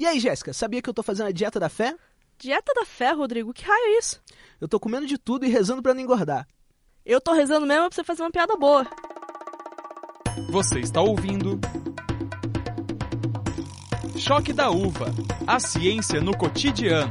E 0.00 0.06
aí, 0.06 0.18
Jéssica, 0.18 0.54
sabia 0.54 0.80
que 0.80 0.88
eu 0.88 0.94
tô 0.94 1.02
fazendo 1.02 1.26
a 1.26 1.30
dieta 1.30 1.60
da 1.60 1.68
fé? 1.68 1.94
Dieta 2.38 2.72
da 2.74 2.86
fé, 2.86 3.12
Rodrigo? 3.12 3.52
Que 3.52 3.62
raio 3.62 3.84
é 3.84 3.98
isso? 3.98 4.18
Eu 4.58 4.66
tô 4.66 4.80
comendo 4.80 5.06
de 5.06 5.18
tudo 5.18 5.44
e 5.44 5.50
rezando 5.50 5.82
para 5.82 5.92
não 5.92 6.00
engordar. 6.00 6.48
Eu 7.04 7.20
tô 7.20 7.34
rezando 7.34 7.66
mesmo 7.66 7.86
pra 7.86 7.94
você 7.94 8.02
fazer 8.02 8.22
uma 8.22 8.30
piada 8.30 8.56
boa. 8.56 8.86
Você 10.48 10.80
está 10.80 11.02
ouvindo. 11.02 11.60
Choque 14.16 14.54
da 14.54 14.70
Uva 14.70 15.12
A 15.46 15.60
ciência 15.60 16.18
no 16.18 16.34
cotidiano. 16.34 17.10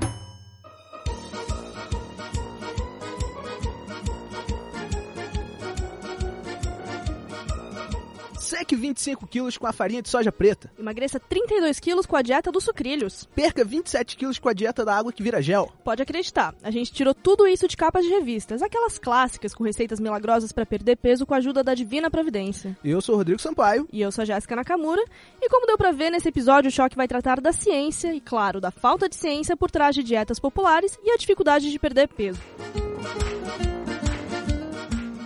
Seque 8.69 8.75
25 8.75 9.25
quilos 9.25 9.57
com 9.57 9.65
a 9.65 9.73
farinha 9.73 9.99
de 9.99 10.09
soja 10.09 10.31
preta. 10.31 10.71
Emagreça 10.77 11.19
32 11.19 11.79
quilos 11.79 12.05
com 12.05 12.15
a 12.15 12.21
dieta 12.21 12.51
dos 12.51 12.63
sucrilhos. 12.63 13.27
Perca 13.33 13.65
27 13.65 14.15
quilos 14.15 14.37
com 14.37 14.47
a 14.47 14.53
dieta 14.53 14.85
da 14.85 14.95
água 14.95 15.11
que 15.11 15.23
vira 15.23 15.41
gel. 15.41 15.71
Pode 15.83 16.03
acreditar, 16.03 16.53
a 16.61 16.69
gente 16.69 16.93
tirou 16.93 17.15
tudo 17.15 17.47
isso 17.47 17.67
de 17.67 17.75
capas 17.75 18.05
de 18.05 18.11
revistas, 18.11 18.61
aquelas 18.61 18.99
clássicas 18.99 19.55
com 19.55 19.63
receitas 19.63 19.99
milagrosas 19.99 20.51
para 20.51 20.67
perder 20.67 20.97
peso 20.97 21.25
com 21.25 21.33
a 21.33 21.37
ajuda 21.37 21.63
da 21.63 21.73
divina 21.73 22.11
providência. 22.11 22.77
Eu 22.83 23.01
sou 23.01 23.15
o 23.15 23.17
Rodrigo 23.17 23.41
Sampaio. 23.41 23.87
E 23.91 24.01
eu 24.01 24.11
sou 24.11 24.21
a 24.21 24.25
Jéssica 24.25 24.55
Nakamura. 24.55 25.03
E 25.41 25.49
como 25.49 25.65
deu 25.65 25.77
pra 25.77 25.91
ver 25.91 26.11
nesse 26.11 26.29
episódio, 26.29 26.69
o 26.69 26.71
choque 26.71 26.95
vai 26.95 27.07
tratar 27.07 27.41
da 27.41 27.51
ciência 27.51 28.13
e, 28.13 28.21
claro, 28.21 28.61
da 28.61 28.69
falta 28.69 29.09
de 29.09 29.15
ciência 29.15 29.57
por 29.57 29.71
trás 29.71 29.95
de 29.95 30.03
dietas 30.03 30.39
populares 30.39 30.95
e 31.03 31.09
a 31.09 31.17
dificuldade 31.17 31.71
de 31.71 31.79
perder 31.79 32.07
peso. 32.07 32.39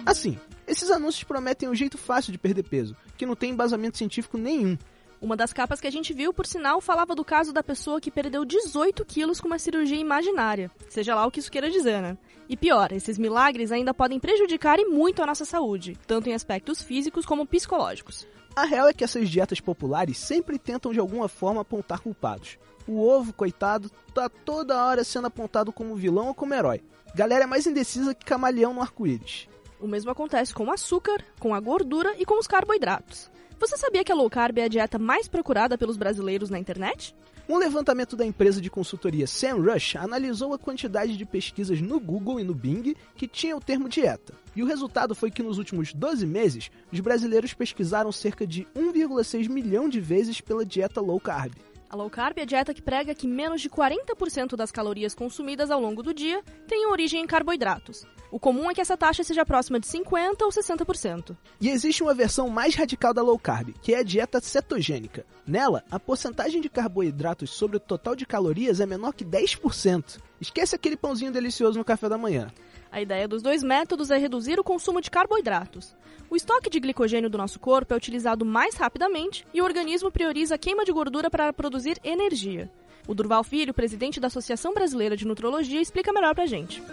Assim, 0.05 0.37
esses 0.67 0.89
anúncios 0.89 1.23
prometem 1.23 1.69
um 1.69 1.75
jeito 1.75 1.97
fácil 1.97 2.31
de 2.31 2.37
perder 2.37 2.63
peso, 2.63 2.95
que 3.17 3.25
não 3.25 3.35
tem 3.35 3.51
embasamento 3.51 3.97
científico 3.97 4.37
nenhum. 4.37 4.77
Uma 5.23 5.37
das 5.37 5.53
capas 5.53 5.79
que 5.79 5.87
a 5.87 5.91
gente 5.91 6.13
viu, 6.13 6.33
por 6.33 6.45
sinal, 6.45 6.81
falava 6.81 7.15
do 7.15 7.23
caso 7.23 7.53
da 7.53 7.63
pessoa 7.63 8.01
que 8.01 8.11
perdeu 8.11 8.43
18 8.43 9.05
quilos 9.05 9.39
com 9.39 9.47
uma 9.47 9.57
cirurgia 9.57 9.97
imaginária. 9.97 10.69
Seja 10.89 11.15
lá 11.15 11.25
o 11.25 11.31
que 11.31 11.39
isso 11.39 11.49
queira 11.49 11.71
dizer, 11.71 12.01
né? 12.01 12.17
E 12.49 12.57
pior, 12.57 12.91
esses 12.91 13.17
milagres 13.17 13.71
ainda 13.71 13.93
podem 13.93 14.19
prejudicar 14.19 14.79
e 14.79 14.85
muito 14.85 15.23
a 15.23 15.25
nossa 15.25 15.45
saúde, 15.45 15.97
tanto 16.05 16.27
em 16.27 16.33
aspectos 16.33 16.81
físicos 16.81 17.25
como 17.25 17.47
psicológicos. 17.47 18.27
A 18.53 18.65
real 18.65 18.89
é 18.89 18.93
que 18.93 19.03
essas 19.03 19.29
dietas 19.29 19.61
populares 19.61 20.17
sempre 20.17 20.59
tentam 20.59 20.91
de 20.91 20.99
alguma 20.99 21.29
forma 21.29 21.61
apontar 21.61 22.01
culpados. 22.01 22.57
O 22.85 22.99
ovo, 22.99 23.31
coitado, 23.31 23.89
tá 24.13 24.27
toda 24.27 24.85
hora 24.85 25.05
sendo 25.05 25.27
apontado 25.27 25.71
como 25.71 25.95
vilão 25.95 26.27
ou 26.27 26.35
como 26.35 26.53
herói. 26.53 26.83
Galera 27.15 27.45
é 27.45 27.47
mais 27.47 27.65
indecisa 27.65 28.13
que 28.13 28.25
camaleão 28.25 28.73
no 28.73 28.81
arco-íris. 28.81 29.47
O 29.83 29.87
mesmo 29.87 30.09
acontece 30.09 30.53
com 30.53 30.67
o 30.67 30.71
açúcar, 30.71 31.21
com 31.37 31.53
a 31.53 31.59
gordura 31.59 32.15
e 32.17 32.23
com 32.25 32.39
os 32.39 32.47
carboidratos. 32.47 33.29
Você 33.59 33.75
sabia 33.75 34.01
que 34.01 34.13
a 34.13 34.15
low 34.15 34.29
carb 34.29 34.57
é 34.57 34.63
a 34.63 34.67
dieta 34.69 34.97
mais 34.97 35.27
procurada 35.27 35.77
pelos 35.77 35.97
brasileiros 35.97 36.49
na 36.49 36.57
internet? 36.57 37.13
Um 37.49 37.57
levantamento 37.57 38.15
da 38.15 38.25
empresa 38.25 38.61
de 38.61 38.69
consultoria 38.69 39.27
SEMrush 39.27 39.97
analisou 39.97 40.53
a 40.53 40.57
quantidade 40.57 41.17
de 41.17 41.25
pesquisas 41.25 41.81
no 41.81 41.99
Google 41.99 42.39
e 42.39 42.45
no 42.45 42.55
Bing 42.55 42.95
que 43.13 43.27
tinha 43.27 43.57
o 43.57 43.59
termo 43.59 43.89
dieta. 43.89 44.33
E 44.55 44.63
o 44.63 44.65
resultado 44.65 45.13
foi 45.13 45.29
que 45.29 45.43
nos 45.43 45.57
últimos 45.57 45.93
12 45.93 46.25
meses, 46.25 46.71
os 46.89 47.01
brasileiros 47.01 47.53
pesquisaram 47.53 48.09
cerca 48.09 48.47
de 48.47 48.65
1,6 48.73 49.49
milhão 49.49 49.89
de 49.89 49.99
vezes 49.99 50.39
pela 50.39 50.65
dieta 50.65 51.01
low 51.01 51.19
carb. 51.19 51.51
A 51.93 51.95
low 51.95 52.09
carb 52.09 52.39
é 52.39 52.41
a 52.41 52.45
dieta 52.45 52.73
que 52.73 52.81
prega 52.81 53.13
que 53.13 53.27
menos 53.27 53.61
de 53.61 53.69
40% 53.69 54.55
das 54.55 54.71
calorias 54.71 55.13
consumidas 55.13 55.69
ao 55.69 55.79
longo 55.79 56.01
do 56.01 56.11
dia 56.11 56.41
tenham 56.67 56.89
origem 56.89 57.21
em 57.21 57.27
carboidratos. 57.27 58.03
O 58.31 58.39
comum 58.39 58.67
é 58.67 58.73
que 58.73 58.81
essa 58.81 58.97
taxa 58.97 59.23
seja 59.23 59.45
próxima 59.45 59.79
de 59.79 59.85
50% 59.85 60.41
ou 60.41 60.49
60%. 60.49 61.37
E 61.61 61.69
existe 61.69 62.01
uma 62.01 62.15
versão 62.15 62.49
mais 62.49 62.73
radical 62.73 63.13
da 63.13 63.21
low 63.21 63.37
carb, 63.37 63.75
que 63.79 63.93
é 63.93 63.99
a 63.99 64.03
dieta 64.03 64.41
cetogênica. 64.41 65.23
Nela, 65.45 65.83
a 65.91 65.99
porcentagem 65.99 66.61
de 66.61 66.67
carboidratos 66.67 67.51
sobre 67.51 67.77
o 67.77 67.79
total 67.79 68.15
de 68.15 68.25
calorias 68.25 68.79
é 68.79 68.87
menor 68.87 69.13
que 69.13 69.23
10%. 69.23 70.17
Esquece 70.43 70.75
aquele 70.75 70.97
pãozinho 70.97 71.31
delicioso 71.31 71.79
no 71.79 71.85
café 71.85 72.09
da 72.09 72.17
manhã. 72.17 72.51
A 72.91 73.01
ideia 73.01 73.29
dos 73.29 73.41
dois 73.41 73.63
métodos 73.63 74.11
é 74.11 74.17
reduzir 74.17 74.59
o 74.59 74.63
consumo 74.63 74.99
de 74.99 75.09
carboidratos. 75.09 75.95
O 76.29 76.35
estoque 76.35 76.69
de 76.69 76.81
glicogênio 76.81 77.29
do 77.29 77.37
nosso 77.37 77.57
corpo 77.61 77.93
é 77.93 77.97
utilizado 77.97 78.43
mais 78.43 78.75
rapidamente 78.75 79.47
e 79.53 79.61
o 79.61 79.63
organismo 79.63 80.11
prioriza 80.11 80.55
a 80.55 80.57
queima 80.57 80.83
de 80.83 80.91
gordura 80.91 81.29
para 81.31 81.53
produzir 81.53 81.97
energia. 82.03 82.69
O 83.07 83.15
Durval 83.15 83.41
Filho, 83.45 83.73
presidente 83.73 84.19
da 84.19 84.27
Associação 84.27 84.73
Brasileira 84.73 85.15
de 85.15 85.25
Nutrologia, 85.25 85.79
explica 85.79 86.11
melhor 86.11 86.35
pra 86.35 86.45
gente. 86.45 86.83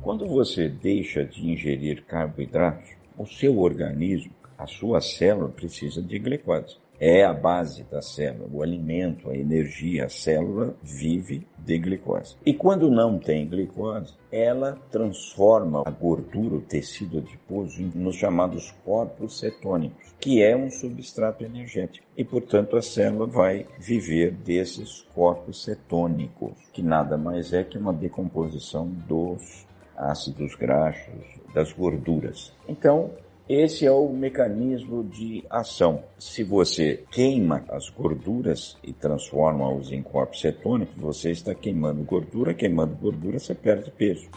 Quando 0.00 0.26
você 0.26 0.68
deixa 0.68 1.24
de 1.24 1.48
ingerir 1.48 2.04
carboidratos, 2.06 2.90
o 3.16 3.24
seu 3.24 3.56
organismo, 3.60 4.34
a 4.58 4.66
sua 4.66 5.00
célula 5.00 5.48
precisa 5.48 6.02
de 6.02 6.18
glicose. 6.18 6.78
É 6.98 7.24
a 7.24 7.32
base 7.34 7.82
da 7.84 8.00
célula, 8.00 8.48
o 8.50 8.62
alimento, 8.62 9.28
a 9.28 9.36
energia, 9.36 10.06
a 10.06 10.08
célula 10.08 10.74
vive 10.82 11.46
de 11.58 11.78
glicose. 11.78 12.36
E 12.44 12.54
quando 12.54 12.90
não 12.90 13.18
tem 13.18 13.46
glicose, 13.46 14.14
ela 14.32 14.78
transforma 14.90 15.82
a 15.84 15.90
gordura, 15.90 16.54
o 16.54 16.62
tecido 16.62 17.18
adiposo, 17.18 17.82
nos 17.94 18.16
chamados 18.16 18.74
corpos 18.82 19.38
cetônicos, 19.38 20.14
que 20.18 20.42
é 20.42 20.56
um 20.56 20.70
substrato 20.70 21.44
energético. 21.44 22.06
E, 22.16 22.24
portanto, 22.24 22.78
a 22.78 22.82
célula 22.82 23.26
vai 23.26 23.66
viver 23.78 24.32
desses 24.32 25.02
corpos 25.14 25.64
cetônicos, 25.64 26.56
que 26.72 26.82
nada 26.82 27.18
mais 27.18 27.52
é 27.52 27.62
que 27.62 27.76
uma 27.76 27.92
decomposição 27.92 28.88
dos 29.06 29.66
ácidos 29.94 30.54
graxos, 30.54 31.24
das 31.52 31.72
gorduras. 31.72 32.52
Então, 32.68 33.10
esse 33.48 33.86
é 33.86 33.92
o 33.92 34.08
mecanismo 34.08 35.04
de 35.04 35.44
ação. 35.48 36.02
Se 36.18 36.42
você 36.42 37.04
queima 37.10 37.64
as 37.68 37.88
gorduras 37.88 38.76
e 38.82 38.92
transforma-os 38.92 39.92
em 39.92 40.02
corpos 40.02 40.40
cetônicos, 40.40 40.96
você 40.96 41.30
está 41.30 41.54
queimando 41.54 42.02
gordura, 42.02 42.52
queimando 42.52 42.96
gordura, 42.96 43.38
você 43.38 43.54
perde 43.54 43.90
peso. 43.92 44.28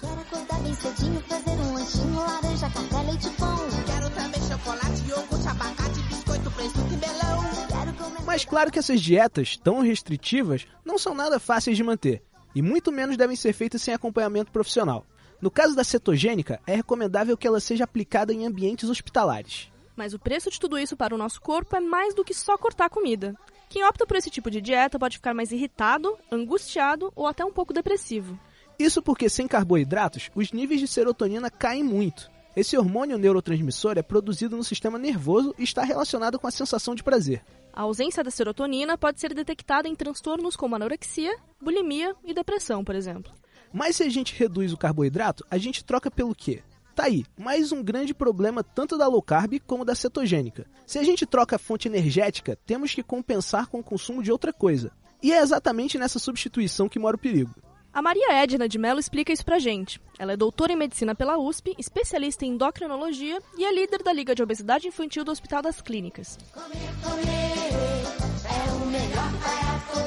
Quero 0.00 0.20
acordar 0.20 0.60
bem 0.62 0.74
cedinho, 0.74 1.20
fazer 1.22 1.50
um 1.50 1.74
lanchinho, 1.74 2.16
laranja, 2.16 2.70
café, 2.70 3.02
leite, 3.02 3.30
pão. 3.30 3.56
Quero 3.86 4.10
também 4.10 4.40
chocolate, 4.42 5.08
iogurte, 5.08 5.48
abacate, 5.48 6.00
biscoito, 6.08 6.50
presunto 6.52 6.94
e 6.94 6.96
melão. 6.96 7.42
Quero 7.68 7.92
comer... 7.94 8.24
Mas 8.24 8.44
claro 8.44 8.70
que 8.70 8.78
essas 8.78 9.00
dietas 9.00 9.56
tão 9.56 9.80
restritivas 9.82 10.66
não 10.84 10.96
são 10.96 11.12
nada 11.12 11.40
fáceis 11.40 11.76
de 11.76 11.82
manter, 11.82 12.22
e 12.54 12.62
muito 12.62 12.92
menos 12.92 13.16
devem 13.16 13.34
ser 13.34 13.52
feitas 13.52 13.82
sem 13.82 13.92
acompanhamento 13.92 14.52
profissional. 14.52 15.04
No 15.40 15.50
caso 15.50 15.74
da 15.74 15.82
cetogênica, 15.82 16.60
é 16.66 16.74
recomendável 16.74 17.36
que 17.36 17.46
ela 17.46 17.60
seja 17.60 17.84
aplicada 17.84 18.32
em 18.32 18.46
ambientes 18.46 18.90
hospitalares. 18.90 19.70
Mas 19.96 20.12
o 20.12 20.18
preço 20.18 20.50
de 20.50 20.60
tudo 20.60 20.78
isso 20.78 20.96
para 20.96 21.14
o 21.14 21.18
nosso 21.18 21.40
corpo 21.40 21.74
é 21.76 21.80
mais 21.80 22.14
do 22.14 22.24
que 22.24 22.34
só 22.34 22.58
cortar 22.58 22.90
comida. 22.90 23.34
Quem 23.68 23.84
opta 23.84 24.06
por 24.06 24.16
esse 24.16 24.30
tipo 24.30 24.50
de 24.50 24.60
dieta 24.60 24.98
pode 24.98 25.16
ficar 25.16 25.32
mais 25.32 25.52
irritado, 25.52 26.18
angustiado 26.30 27.12
ou 27.14 27.26
até 27.26 27.44
um 27.44 27.52
pouco 27.52 27.72
depressivo. 27.72 28.38
Isso 28.78 29.02
porque 29.02 29.28
sem 29.28 29.46
carboidratos, 29.46 30.30
os 30.34 30.52
níveis 30.52 30.80
de 30.80 30.88
serotonina 30.88 31.50
caem 31.50 31.84
muito. 31.84 32.30
Esse 32.56 32.76
hormônio 32.76 33.16
neurotransmissor 33.16 33.96
é 33.96 34.02
produzido 34.02 34.56
no 34.56 34.64
sistema 34.64 34.98
nervoso 34.98 35.54
e 35.56 35.62
está 35.62 35.82
relacionado 35.84 36.38
com 36.38 36.46
a 36.46 36.50
sensação 36.50 36.94
de 36.94 37.02
prazer. 37.02 37.44
A 37.72 37.82
ausência 37.82 38.24
da 38.24 38.30
serotonina 38.30 38.98
pode 38.98 39.20
ser 39.20 39.32
detectada 39.32 39.88
em 39.88 39.94
transtornos 39.94 40.56
como 40.56 40.74
anorexia, 40.74 41.34
bulimia 41.60 42.14
e 42.24 42.34
depressão, 42.34 42.84
por 42.84 42.94
exemplo. 42.94 43.32
Mas 43.72 43.96
se 43.96 44.02
a 44.02 44.08
gente 44.08 44.34
reduz 44.34 44.72
o 44.72 44.76
carboidrato, 44.76 45.44
a 45.50 45.56
gente 45.56 45.84
troca 45.84 46.10
pelo 46.10 46.34
quê? 46.34 46.62
Tá 46.94 47.04
aí, 47.04 47.24
mais 47.38 47.72
um 47.72 47.82
grande 47.82 48.12
problema 48.12 48.64
tanto 48.64 48.98
da 48.98 49.06
low 49.06 49.22
carb 49.22 49.60
como 49.66 49.84
da 49.84 49.94
cetogênica. 49.94 50.66
Se 50.86 50.98
a 50.98 51.02
gente 51.02 51.24
troca 51.24 51.56
a 51.56 51.58
fonte 51.58 51.86
energética, 51.86 52.58
temos 52.66 52.92
que 52.92 53.02
compensar 53.02 53.68
com 53.68 53.78
o 53.78 53.84
consumo 53.84 54.22
de 54.22 54.32
outra 54.32 54.52
coisa. 54.52 54.90
E 55.22 55.32
é 55.32 55.40
exatamente 55.40 55.98
nessa 55.98 56.18
substituição 56.18 56.88
que 56.88 56.98
mora 56.98 57.16
o 57.16 57.18
perigo. 57.18 57.54
A 57.92 58.02
Maria 58.02 58.32
Edna 58.32 58.68
de 58.68 58.78
Mello 58.78 59.00
explica 59.00 59.32
isso 59.32 59.44
pra 59.44 59.58
gente. 59.58 60.00
Ela 60.18 60.32
é 60.32 60.36
doutora 60.36 60.72
em 60.72 60.76
medicina 60.76 61.14
pela 61.14 61.38
USP, 61.38 61.74
especialista 61.78 62.44
em 62.44 62.50
endocrinologia 62.50 63.38
e 63.56 63.64
é 63.64 63.72
líder 63.72 64.02
da 64.02 64.12
Liga 64.12 64.34
de 64.34 64.42
Obesidade 64.42 64.86
Infantil 64.86 65.24
do 65.24 65.32
Hospital 65.32 65.62
das 65.62 65.80
Clínicas. 65.80 66.38
Comer, 66.52 66.68
comer, 67.02 67.50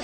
é 0.00 0.03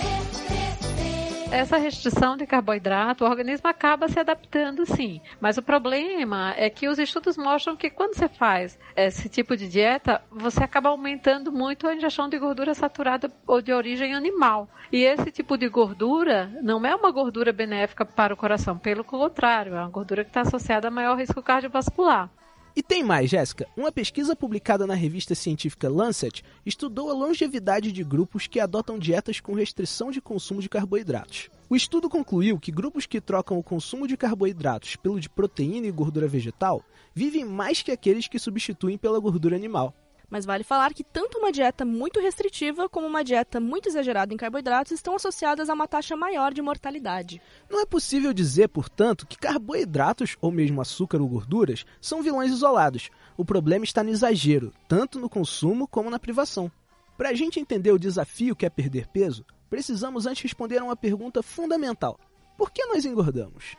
Essa 1.51 1.75
restrição 1.75 2.37
de 2.37 2.47
carboidrato, 2.47 3.25
o 3.25 3.27
organismo 3.27 3.67
acaba 3.67 4.07
se 4.07 4.17
adaptando 4.17 4.85
sim. 4.85 5.19
Mas 5.41 5.57
o 5.57 5.61
problema 5.61 6.53
é 6.55 6.69
que 6.69 6.87
os 6.87 6.97
estudos 6.97 7.35
mostram 7.35 7.75
que 7.75 7.89
quando 7.89 8.15
você 8.15 8.29
faz 8.29 8.79
esse 8.95 9.27
tipo 9.27 9.57
de 9.57 9.67
dieta, 9.67 10.21
você 10.31 10.63
acaba 10.63 10.87
aumentando 10.87 11.51
muito 11.51 11.89
a 11.89 11.93
ingestão 11.93 12.29
de 12.29 12.39
gordura 12.39 12.73
saturada 12.73 13.29
ou 13.45 13.61
de 13.61 13.73
origem 13.73 14.13
animal. 14.13 14.69
E 14.93 15.03
esse 15.03 15.29
tipo 15.29 15.57
de 15.57 15.67
gordura 15.67 16.49
não 16.61 16.85
é 16.85 16.95
uma 16.95 17.11
gordura 17.11 17.51
benéfica 17.51 18.05
para 18.05 18.33
o 18.33 18.37
coração, 18.37 18.77
pelo 18.77 19.03
contrário, 19.03 19.75
é 19.75 19.79
uma 19.79 19.89
gordura 19.89 20.23
que 20.23 20.29
está 20.29 20.41
associada 20.41 20.87
a 20.87 20.91
maior 20.91 21.17
risco 21.17 21.43
cardiovascular. 21.43 22.29
E 22.73 22.81
tem 22.81 23.03
mais, 23.03 23.29
Jéssica. 23.29 23.67
Uma 23.75 23.91
pesquisa 23.91 24.33
publicada 24.33 24.87
na 24.87 24.93
revista 24.93 25.35
científica 25.35 25.89
Lancet 25.89 26.41
estudou 26.65 27.09
a 27.09 27.13
longevidade 27.13 27.91
de 27.91 28.03
grupos 28.03 28.47
que 28.47 28.61
adotam 28.61 28.97
dietas 28.97 29.41
com 29.41 29.53
restrição 29.53 30.09
de 30.09 30.21
consumo 30.21 30.61
de 30.61 30.69
carboidratos. 30.69 31.49
O 31.69 31.75
estudo 31.75 32.09
concluiu 32.09 32.57
que 32.59 32.71
grupos 32.71 33.05
que 33.05 33.19
trocam 33.19 33.57
o 33.57 33.63
consumo 33.63 34.07
de 34.07 34.15
carboidratos 34.15 34.95
pelo 34.95 35.19
de 35.19 35.29
proteína 35.29 35.87
e 35.87 35.91
gordura 35.91 36.27
vegetal 36.27 36.81
vivem 37.13 37.43
mais 37.43 37.81
que 37.81 37.91
aqueles 37.91 38.27
que 38.27 38.39
substituem 38.39 38.97
pela 38.97 39.19
gordura 39.19 39.55
animal. 39.55 39.93
Mas 40.31 40.45
vale 40.45 40.63
falar 40.63 40.93
que 40.93 41.03
tanto 41.03 41.39
uma 41.39 41.51
dieta 41.51 41.83
muito 41.83 42.21
restritiva 42.21 42.87
como 42.87 43.05
uma 43.05 43.21
dieta 43.21 43.59
muito 43.59 43.89
exagerada 43.89 44.33
em 44.33 44.37
carboidratos 44.37 44.93
estão 44.93 45.13
associadas 45.13 45.69
a 45.69 45.73
uma 45.73 45.89
taxa 45.89 46.15
maior 46.15 46.53
de 46.53 46.61
mortalidade. 46.61 47.41
Não 47.69 47.81
é 47.81 47.85
possível 47.85 48.33
dizer, 48.33 48.69
portanto, 48.69 49.27
que 49.27 49.37
carboidratos 49.37 50.37
ou 50.39 50.49
mesmo 50.49 50.79
açúcar 50.79 51.21
ou 51.21 51.27
gorduras 51.27 51.85
são 51.99 52.23
vilões 52.23 52.49
isolados. 52.49 53.09
O 53.35 53.43
problema 53.43 53.83
está 53.83 54.01
no 54.01 54.09
exagero, 54.09 54.71
tanto 54.87 55.19
no 55.19 55.29
consumo 55.29 55.85
como 55.85 56.09
na 56.09 56.17
privação. 56.17 56.71
Para 57.17 57.31
a 57.31 57.33
gente 57.33 57.59
entender 57.59 57.91
o 57.91 57.99
desafio 57.99 58.55
que 58.55 58.65
é 58.65 58.69
perder 58.69 59.07
peso, 59.07 59.45
precisamos 59.69 60.25
antes 60.25 60.43
responder 60.43 60.77
a 60.77 60.85
uma 60.85 60.95
pergunta 60.95 61.43
fundamental: 61.43 62.17
por 62.57 62.71
que 62.71 62.85
nós 62.85 63.03
engordamos? 63.03 63.75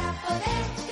Para 0.00 0.14
poder 0.26 0.91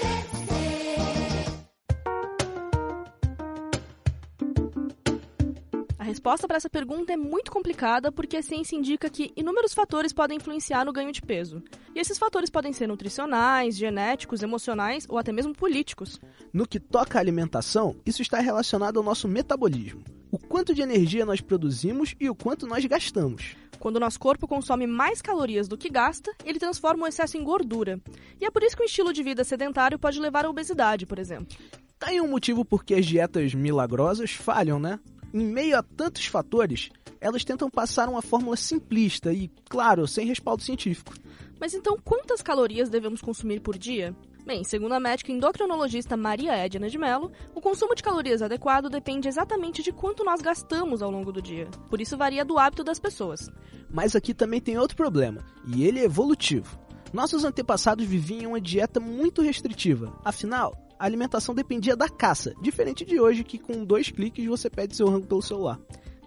resposta 6.10 6.48
para 6.48 6.56
essa 6.56 6.68
pergunta 6.68 7.12
é 7.12 7.16
muito 7.16 7.52
complicada 7.52 8.10
porque 8.10 8.36
a 8.36 8.42
ciência 8.42 8.74
indica 8.74 9.08
que 9.08 9.32
inúmeros 9.36 9.72
fatores 9.72 10.12
podem 10.12 10.38
influenciar 10.38 10.84
no 10.84 10.92
ganho 10.92 11.12
de 11.12 11.22
peso. 11.22 11.62
E 11.94 12.00
esses 12.00 12.18
fatores 12.18 12.50
podem 12.50 12.72
ser 12.72 12.88
nutricionais, 12.88 13.76
genéticos, 13.76 14.42
emocionais 14.42 15.06
ou 15.08 15.18
até 15.18 15.30
mesmo 15.30 15.54
políticos. 15.54 16.20
No 16.52 16.66
que 16.66 16.80
toca 16.80 17.18
à 17.18 17.20
alimentação, 17.20 17.94
isso 18.04 18.22
está 18.22 18.40
relacionado 18.40 18.98
ao 18.98 19.04
nosso 19.04 19.28
metabolismo. 19.28 20.02
O 20.32 20.38
quanto 20.38 20.74
de 20.74 20.82
energia 20.82 21.24
nós 21.24 21.40
produzimos 21.40 22.14
e 22.18 22.28
o 22.28 22.34
quanto 22.34 22.66
nós 22.66 22.84
gastamos. 22.84 23.54
Quando 23.78 23.96
o 23.96 24.00
nosso 24.00 24.18
corpo 24.18 24.48
consome 24.48 24.86
mais 24.86 25.22
calorias 25.22 25.68
do 25.68 25.78
que 25.78 25.88
gasta, 25.88 26.32
ele 26.44 26.58
transforma 26.58 27.04
o 27.04 27.06
excesso 27.06 27.36
em 27.36 27.44
gordura. 27.44 28.00
E 28.40 28.44
é 28.44 28.50
por 28.50 28.64
isso 28.64 28.76
que 28.76 28.82
um 28.82 28.86
estilo 28.86 29.12
de 29.12 29.22
vida 29.22 29.44
sedentário 29.44 29.98
pode 29.98 30.20
levar 30.20 30.44
à 30.44 30.50
obesidade, 30.50 31.06
por 31.06 31.18
exemplo. 31.18 31.56
Tá 31.98 32.08
aí 32.08 32.20
um 32.20 32.28
motivo 32.28 32.64
por 32.64 32.84
que 32.84 32.94
as 32.94 33.06
dietas 33.06 33.54
milagrosas 33.54 34.32
falham, 34.32 34.78
né? 34.78 34.98
Em 35.32 35.44
meio 35.44 35.78
a 35.78 35.82
tantos 35.82 36.26
fatores, 36.26 36.90
elas 37.20 37.44
tentam 37.44 37.70
passar 37.70 38.08
uma 38.08 38.22
fórmula 38.22 38.56
simplista 38.56 39.32
e, 39.32 39.48
claro, 39.68 40.06
sem 40.08 40.26
respaldo 40.26 40.62
científico. 40.62 41.14
Mas 41.60 41.74
então, 41.74 41.96
quantas 42.02 42.42
calorias 42.42 42.88
devemos 42.88 43.20
consumir 43.20 43.60
por 43.60 43.78
dia? 43.78 44.16
Bem, 44.44 44.64
segundo 44.64 44.94
a 44.94 45.00
médica 45.00 45.30
endocrinologista 45.30 46.16
Maria 46.16 46.56
Edna 46.56 46.88
de 46.88 46.98
Mello, 46.98 47.30
o 47.54 47.60
consumo 47.60 47.94
de 47.94 48.02
calorias 48.02 48.42
adequado 48.42 48.88
depende 48.88 49.28
exatamente 49.28 49.82
de 49.82 49.92
quanto 49.92 50.24
nós 50.24 50.40
gastamos 50.40 51.02
ao 51.02 51.10
longo 51.10 51.30
do 51.30 51.42
dia. 51.42 51.68
Por 51.88 52.00
isso 52.00 52.16
varia 52.16 52.44
do 52.44 52.58
hábito 52.58 52.82
das 52.82 52.98
pessoas. 52.98 53.48
Mas 53.88 54.16
aqui 54.16 54.32
também 54.32 54.60
tem 54.60 54.78
outro 54.78 54.96
problema, 54.96 55.44
e 55.66 55.84
ele 55.84 56.00
é 56.00 56.04
evolutivo. 56.04 56.78
Nossos 57.12 57.44
antepassados 57.44 58.06
viviam 58.06 58.40
em 58.40 58.46
uma 58.46 58.60
dieta 58.60 58.98
muito 58.98 59.42
restritiva. 59.42 60.12
Afinal, 60.24 60.74
a 61.00 61.06
alimentação 61.06 61.54
dependia 61.54 61.96
da 61.96 62.10
caça, 62.10 62.52
diferente 62.60 63.06
de 63.06 63.18
hoje 63.18 63.42
que 63.42 63.58
com 63.58 63.86
dois 63.86 64.10
cliques 64.10 64.44
você 64.44 64.68
pede 64.68 64.94
seu 64.94 65.08
rango 65.08 65.26
pelo 65.26 65.40
celular. 65.40 65.80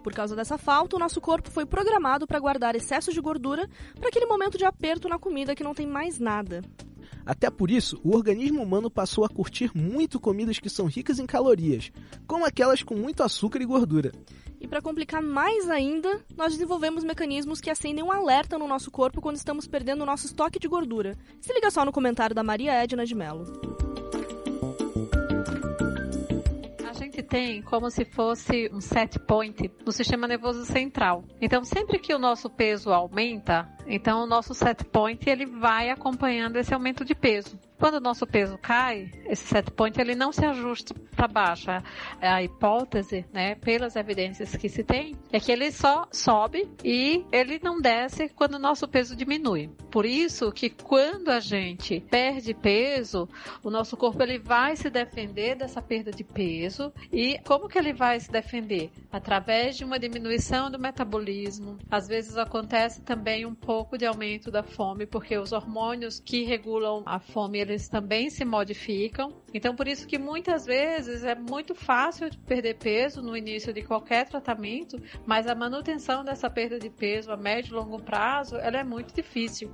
Por 0.04 0.12
causa 0.12 0.36
dessa 0.36 0.58
falta, 0.58 0.96
o 0.96 1.00
nosso 1.00 1.22
corpo 1.22 1.52
foi 1.52 1.64
programado 1.64 2.26
para 2.26 2.40
guardar 2.40 2.76
excessos 2.76 3.14
de 3.14 3.22
gordura 3.22 3.70
para 4.00 4.10
aquele 4.10 4.26
momento 4.26 4.58
de 4.58 4.66
aperto 4.66 5.08
na 5.08 5.20
comida 5.20 5.56
que 5.56 5.64
não 5.64 5.76
tem 5.76 5.86
mais 5.86 6.18
nada. 6.18 6.64
Até 7.24 7.52
por 7.52 7.70
isso, 7.70 8.02
o 8.04 8.16
organismo 8.16 8.64
humano 8.64 8.90
passou 8.90 9.24
a 9.24 9.30
curtir 9.30 9.72
muito 9.78 10.20
comidas 10.20 10.58
que 10.58 10.70
são 10.72 10.88
ricas 10.88 11.20
em 11.20 11.28
calorias, 11.28 11.92
como 12.26 12.44
aquelas 12.44 12.82
com 12.82 12.96
muito 12.96 13.22
açúcar 13.22 13.62
e 13.62 13.66
gordura. 13.66 14.12
E 14.60 14.68
para 14.68 14.82
complicar 14.82 15.22
mais 15.22 15.70
ainda, 15.70 16.20
nós 16.36 16.54
desenvolvemos 16.54 17.04
mecanismos 17.04 17.62
que 17.62 17.70
acendem 17.70 18.04
um 18.04 18.12
alerta 18.12 18.58
no 18.58 18.68
nosso 18.68 18.90
corpo 18.90 19.22
quando 19.22 19.36
estamos 19.36 19.68
perdendo 19.68 20.02
o 20.02 20.06
nosso 20.06 20.26
estoque 20.26 20.58
de 20.58 20.68
gordura. 20.68 21.16
Se 21.40 21.54
liga 21.54 21.70
só 21.70 21.86
no 21.86 21.92
comentário 21.92 22.36
da 22.36 22.44
Maria 22.44 22.74
Edna 22.74 23.06
de 23.06 23.14
Mello. 23.14 23.93
Tem 27.34 27.64
como 27.64 27.90
se 27.90 28.06
fosse 28.06 28.70
um 28.72 28.80
set 28.80 29.18
point 29.18 29.72
no 29.84 29.92
sistema 29.92 30.28
nervoso 30.28 30.64
central. 30.66 31.24
Então, 31.42 31.64
sempre 31.64 31.98
que 31.98 32.14
o 32.14 32.20
nosso 32.20 32.48
peso 32.48 32.94
aumenta, 32.94 33.68
então 33.88 34.24
o 34.24 34.28
nosso 34.28 34.54
set 34.54 34.86
point 34.86 35.28
ele 35.28 35.48
vai 35.48 35.90
acompanhando 35.90 36.58
esse 36.58 36.72
aumento 36.76 37.04
de 37.04 37.16
peso. 37.16 37.58
Quando 37.84 37.96
o 37.96 38.00
nosso 38.00 38.26
peso 38.26 38.58
cai, 38.58 39.12
esse 39.26 39.46
set 39.46 39.70
point 39.72 40.00
ele 40.00 40.16
não 40.16 40.32
se 40.32 40.46
ajusta 40.46 40.96
para 41.14 41.28
baixo. 41.28 41.70
A, 42.22 42.42
hipótese, 42.42 43.26
né, 43.34 43.56
pelas 43.56 43.98
evidências 43.98 44.56
que 44.56 44.70
se 44.70 44.86
tem, 44.86 45.18
é 45.34 45.38
que 45.38 45.52
ele 45.52 45.70
só 45.70 46.08
sobe 46.10 46.72
e 46.82 47.26
ele 47.30 47.60
não 47.62 47.82
desce 47.82 48.30
quando 48.30 48.54
o 48.54 48.60
nosso 48.60 48.88
peso 48.88 49.18
diminui. 49.18 49.70
Por 49.92 50.06
isso 50.06 50.50
que 50.54 50.70
quando 50.70 51.28
a 51.28 51.42
gente 51.42 52.00
perde 52.10 52.54
peso, 52.54 53.28
o 53.62 53.70
nosso 53.70 53.98
corpo 53.98 54.24
ele 54.24 54.40
vai 54.40 54.78
se 54.78 54.90
defender 54.90 55.56
dessa 55.56 55.82
perda 55.82 56.10
de 56.10 56.24
peso 56.24 56.90
e 57.12 57.38
como 57.40 57.68
que 57.68 57.78
ele 57.78 57.92
vai 57.92 58.18
se 58.18 58.32
defender? 58.32 58.92
Através 59.12 59.76
de 59.76 59.84
uma 59.84 60.00
diminuição 60.00 60.72
do 60.72 60.80
metabolismo. 60.80 61.78
Às 61.92 62.08
vezes 62.08 62.38
acontece 62.38 63.02
também 63.02 63.46
um 63.46 63.54
pouco 63.54 63.98
de 63.98 64.06
aumento 64.06 64.50
da 64.50 64.64
fome, 64.64 65.06
porque 65.06 65.38
os 65.38 65.52
hormônios 65.52 66.22
que 66.22 66.46
regulam 66.46 67.04
a 67.06 67.20
fome 67.20 67.60
eles 67.60 67.73
também 67.88 68.30
se 68.30 68.46
modificam. 68.46 69.34
Então, 69.54 69.76
por 69.76 69.88
isso 69.88 70.08
que 70.08 70.18
muitas 70.18 70.66
vezes 70.66 71.24
é 71.24 71.36
muito 71.36 71.76
fácil 71.76 72.30
de 72.30 72.38
perder 72.38 72.76
peso 72.76 73.22
no 73.22 73.36
início 73.36 73.74
de 73.74 73.82
qualquer 73.82 74.28
tratamento, 74.28 75.02
mas 75.26 75.48
a 75.48 75.56
manutenção 75.56 76.24
dessa 76.24 76.50
perda 76.50 76.80
de 76.80 76.90
peso 76.90 77.32
a 77.32 77.38
médio 77.38 77.72
e 77.72 77.76
longo 77.76 78.02
prazo, 78.02 78.56
ela 78.56 78.78
é 78.78 78.84
muito 78.84 79.14
difícil. 79.14 79.72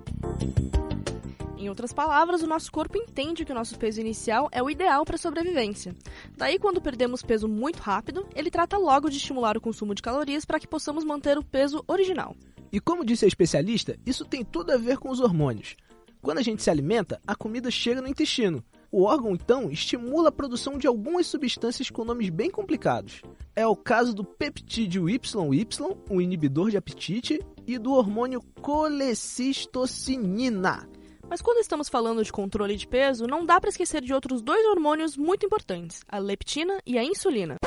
Em 1.57 1.67
outras 1.67 1.91
palavras, 1.91 2.41
o 2.41 2.47
nosso 2.47 2.71
corpo 2.71 2.97
entende 2.97 3.43
que 3.43 3.51
o 3.51 3.55
nosso 3.55 3.77
peso 3.77 3.99
inicial 3.99 4.47
é 4.49 4.63
o 4.63 4.69
ideal 4.69 5.03
para 5.03 5.15
a 5.15 5.19
sobrevivência. 5.19 5.93
Daí, 6.37 6.57
quando 6.57 6.81
perdemos 6.81 7.21
peso 7.21 7.49
muito 7.49 7.79
rápido, 7.79 8.25
ele 8.33 8.49
trata 8.49 8.77
logo 8.77 9.09
de 9.09 9.17
estimular 9.17 9.57
o 9.57 9.61
consumo 9.61 9.93
de 9.93 10.01
calorias 10.01 10.45
para 10.45 10.57
que 10.57 10.65
possamos 10.65 11.03
manter 11.03 11.37
o 11.37 11.43
peso 11.43 11.83
original. 11.85 12.33
E 12.71 12.79
como 12.79 13.03
disse 13.03 13.25
a 13.25 13.27
especialista, 13.27 13.97
isso 14.05 14.23
tem 14.23 14.45
tudo 14.45 14.71
a 14.71 14.77
ver 14.77 14.99
com 14.99 15.09
os 15.09 15.19
hormônios. 15.19 15.75
Quando 16.21 16.39
a 16.39 16.41
gente 16.41 16.61
se 16.61 16.69
alimenta, 16.69 17.21
a 17.25 17.33
comida 17.35 17.71
chega 17.71 18.01
no 18.01 18.07
intestino. 18.07 18.63
O 18.91 19.03
órgão, 19.03 19.33
então, 19.33 19.71
estimula 19.71 20.27
a 20.29 20.31
produção 20.31 20.77
de 20.77 20.87
algumas 20.87 21.27
substâncias 21.27 21.89
com 21.89 22.03
nomes 22.03 22.29
bem 22.29 22.49
complicados. 22.49 23.21
É 23.55 23.65
o 23.65 23.75
caso 23.75 24.13
do 24.13 24.23
peptídeo 24.23 25.09
YY, 25.09 25.67
um 26.09 26.19
inibidor 26.19 26.71
de 26.71 26.77
apetite, 26.77 27.39
e 27.65 27.77
do 27.77 27.93
hormônio 27.93 28.41
colecistocinina. 28.61 30.89
Mas 31.29 31.41
quando 31.41 31.59
estamos 31.59 31.87
falando 31.87 32.23
de 32.23 32.31
controle 32.31 32.75
de 32.75 32.87
peso, 32.87 33.27
não 33.27 33.45
dá 33.45 33.61
para 33.61 33.69
esquecer 33.69 34.01
de 34.01 34.13
outros 34.13 34.41
dois 34.41 34.65
hormônios 34.65 35.15
muito 35.15 35.45
importantes, 35.45 36.01
a 36.07 36.17
leptina 36.17 36.79
e 36.85 36.97
a 36.97 37.03
insulina. 37.03 37.57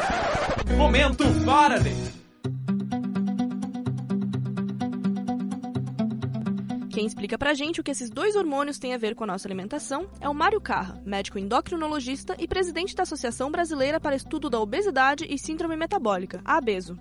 Momento 0.77 1.25
Faraday. 1.45 2.22
Quem 7.03 7.09
explica 7.09 7.37
pra 7.37 7.53
gente 7.53 7.81
o 7.81 7.83
que 7.83 7.91
esses 7.91 8.09
dois 8.09 8.37
hormônios 8.37 8.79
têm 8.79 8.95
a 8.95 8.97
ver 8.97 9.17
com 9.17 9.25
a 9.25 9.27
nossa 9.27 9.49
alimentação 9.49 10.07
é 10.21 10.29
o 10.29 10.33
Mário 10.33 10.61
Carra, 10.61 11.03
médico 11.05 11.37
endocrinologista 11.37 12.37
e 12.39 12.47
presidente 12.47 12.95
da 12.95 13.03
Associação 13.03 13.51
Brasileira 13.51 13.99
para 13.99 14.15
Estudo 14.15 14.49
da 14.49 14.61
Obesidade 14.61 15.27
e 15.29 15.37
Síndrome 15.37 15.77
Metabólica, 15.77 16.41
a 16.45 16.59
ABESO. 16.59 16.97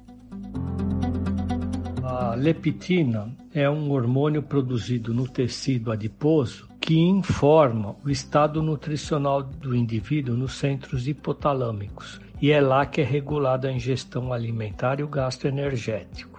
A 2.04 2.34
leptina 2.34 3.32
é 3.54 3.70
um 3.70 3.92
hormônio 3.92 4.42
produzido 4.42 5.14
no 5.14 5.28
tecido 5.28 5.92
adiposo 5.92 6.68
que 6.80 6.98
informa 6.98 7.96
o 8.04 8.10
estado 8.10 8.64
nutricional 8.64 9.44
do 9.44 9.76
indivíduo 9.76 10.36
nos 10.36 10.56
centros 10.58 11.08
hipotalâmicos. 11.08 12.20
E 12.42 12.50
é 12.50 12.60
lá 12.60 12.88
que 12.88 13.02
é 13.02 13.04
regulada 13.04 13.68
a 13.68 13.72
ingestão 13.72 14.34
alimentar 14.34 15.00
e 15.00 15.04
o 15.04 15.08
gasto 15.08 15.46
energético. 15.46 16.31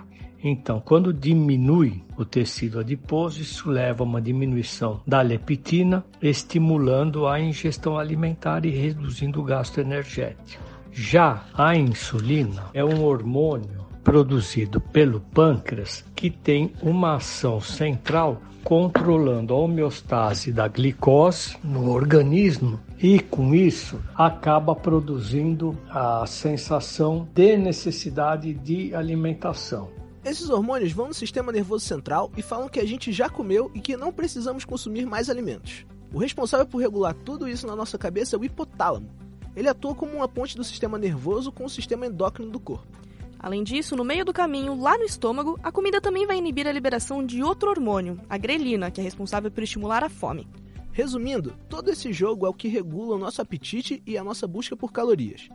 Então, 0.44 0.80
quando 0.84 1.12
diminui 1.12 2.02
o 2.16 2.24
tecido 2.24 2.80
adiposo, 2.80 3.40
isso 3.40 3.70
leva 3.70 4.02
a 4.02 4.06
uma 4.06 4.20
diminuição 4.20 5.00
da 5.06 5.22
leptina, 5.22 6.04
estimulando 6.20 7.28
a 7.28 7.40
ingestão 7.40 7.96
alimentar 7.96 8.66
e 8.66 8.70
reduzindo 8.70 9.40
o 9.40 9.44
gasto 9.44 9.78
energético. 9.78 10.62
Já 10.90 11.44
a 11.54 11.76
insulina 11.76 12.64
é 12.74 12.84
um 12.84 13.04
hormônio 13.04 13.86
produzido 14.02 14.80
pelo 14.80 15.20
pâncreas 15.20 16.04
que 16.14 16.28
tem 16.28 16.72
uma 16.82 17.16
ação 17.16 17.60
central 17.60 18.42
controlando 18.64 19.54
a 19.54 19.56
homeostase 19.56 20.52
da 20.52 20.68
glicose 20.68 21.56
no 21.64 21.90
organismo 21.90 22.78
e 23.00 23.18
com 23.18 23.54
isso 23.54 24.00
acaba 24.14 24.74
produzindo 24.74 25.76
a 25.88 26.24
sensação 26.26 27.28
de 27.34 27.56
necessidade 27.56 28.54
de 28.54 28.94
alimentação. 28.94 30.01
Esses 30.24 30.50
hormônios 30.50 30.92
vão 30.92 31.08
no 31.08 31.14
sistema 31.14 31.50
nervoso 31.50 31.84
central 31.84 32.30
e 32.36 32.42
falam 32.42 32.68
que 32.68 32.78
a 32.78 32.86
gente 32.86 33.10
já 33.10 33.28
comeu 33.28 33.70
e 33.74 33.80
que 33.80 33.96
não 33.96 34.12
precisamos 34.12 34.64
consumir 34.64 35.04
mais 35.04 35.28
alimentos. 35.28 35.84
O 36.12 36.18
responsável 36.18 36.64
por 36.64 36.78
regular 36.78 37.12
tudo 37.12 37.48
isso 37.48 37.66
na 37.66 37.74
nossa 37.74 37.98
cabeça 37.98 38.36
é 38.36 38.38
o 38.38 38.44
hipotálamo. 38.44 39.10
Ele 39.56 39.68
atua 39.68 39.94
como 39.94 40.14
uma 40.14 40.28
ponte 40.28 40.56
do 40.56 40.62
sistema 40.62 40.96
nervoso 40.96 41.50
com 41.50 41.64
o 41.64 41.70
sistema 41.70 42.06
endócrino 42.06 42.50
do 42.50 42.60
corpo. 42.60 43.00
Além 43.36 43.64
disso, 43.64 43.96
no 43.96 44.04
meio 44.04 44.24
do 44.24 44.32
caminho, 44.32 44.80
lá 44.80 44.96
no 44.96 45.02
estômago, 45.02 45.58
a 45.60 45.72
comida 45.72 46.00
também 46.00 46.24
vai 46.24 46.38
inibir 46.38 46.68
a 46.68 46.72
liberação 46.72 47.26
de 47.26 47.42
outro 47.42 47.70
hormônio, 47.70 48.20
a 48.30 48.38
grelina, 48.38 48.92
que 48.92 49.00
é 49.00 49.04
responsável 49.04 49.50
por 49.50 49.64
estimular 49.64 50.04
a 50.04 50.08
fome. 50.08 50.46
Resumindo, 50.92 51.52
todo 51.68 51.90
esse 51.90 52.12
jogo 52.12 52.46
é 52.46 52.48
o 52.48 52.54
que 52.54 52.68
regula 52.68 53.16
o 53.16 53.18
nosso 53.18 53.42
apetite 53.42 54.00
e 54.06 54.16
a 54.16 54.22
nossa 54.22 54.46
busca 54.46 54.76
por 54.76 54.92
calorias. 54.92 55.48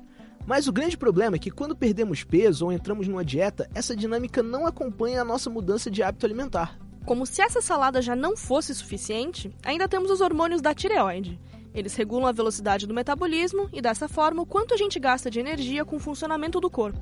Mas 0.48 0.66
o 0.66 0.72
grande 0.72 0.98
problema 0.98 1.36
é 1.36 1.40
que 1.40 1.52
quando 1.52 1.76
perdemos 1.76 2.24
peso 2.24 2.66
ou 2.66 2.72
entramos 2.72 3.06
numa 3.06 3.26
dieta, 3.26 3.70
essa 3.76 3.94
dinâmica 3.94 4.42
não 4.42 4.66
acompanha 4.66 5.22
a 5.22 5.26
nossa 5.26 5.50
mudança 5.50 5.92
de 5.92 6.02
hábito 6.02 6.26
alimentar. 6.26 6.80
Como 7.06 7.26
se 7.26 7.42
essa 7.42 7.62
salada 7.62 8.02
já 8.02 8.16
não 8.16 8.38
fosse 8.38 8.74
suficiente, 8.74 9.54
ainda 9.62 9.90
temos 9.90 10.10
os 10.10 10.22
hormônios 10.22 10.62
da 10.62 10.74
tireoide. 10.74 11.38
Eles 11.74 11.96
regulam 11.96 12.28
a 12.28 12.32
velocidade 12.32 12.88
do 12.88 12.94
metabolismo 12.94 13.70
e, 13.74 13.82
dessa 13.82 14.08
forma, 14.08 14.42
o 14.42 14.46
quanto 14.46 14.74
a 14.74 14.78
gente 14.78 14.98
gasta 14.98 15.30
de 15.30 15.38
energia 15.38 15.84
com 15.84 15.98
o 15.98 16.00
funcionamento 16.00 16.62
do 16.62 16.70
corpo. 16.70 16.98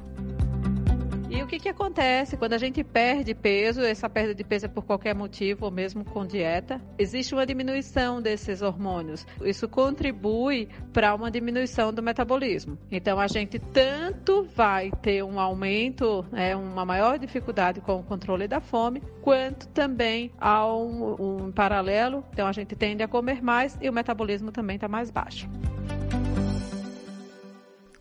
E 1.29 1.41
o 1.41 1.47
que, 1.47 1.59
que 1.59 1.69
acontece 1.69 2.37
quando 2.37 2.53
a 2.53 2.57
gente 2.57 2.83
perde 2.83 3.33
peso? 3.33 3.81
Essa 3.81 4.07
perda 4.07 4.35
de 4.35 4.43
peso 4.43 4.67
é 4.67 4.69
por 4.69 4.85
qualquer 4.85 5.15
motivo, 5.15 5.65
ou 5.65 5.71
mesmo 5.71 6.05
com 6.05 6.25
dieta. 6.25 6.79
Existe 6.99 7.33
uma 7.33 7.45
diminuição 7.45 8.21
desses 8.21 8.61
hormônios. 8.61 9.25
Isso 9.43 9.67
contribui 9.67 10.69
para 10.93 11.15
uma 11.15 11.31
diminuição 11.31 11.91
do 11.91 12.03
metabolismo. 12.03 12.77
Então 12.91 13.19
a 13.19 13.27
gente 13.27 13.57
tanto 13.57 14.43
vai 14.55 14.91
ter 15.01 15.23
um 15.23 15.39
aumento, 15.39 16.23
é, 16.31 16.55
uma 16.55 16.85
maior 16.85 17.17
dificuldade 17.17 17.81
com 17.81 17.99
o 17.99 18.03
controle 18.03 18.47
da 18.47 18.61
fome, 18.61 19.01
quanto 19.21 19.67
também 19.69 20.31
há 20.39 20.71
um, 20.71 21.45
um 21.47 21.51
paralelo. 21.51 22.23
Então 22.31 22.47
a 22.47 22.51
gente 22.51 22.75
tende 22.75 23.01
a 23.01 23.07
comer 23.07 23.41
mais 23.41 23.75
e 23.81 23.89
o 23.89 23.93
metabolismo 23.93 24.51
também 24.51 24.75
está 24.75 24.87
mais 24.87 25.09
baixo. 25.09 25.49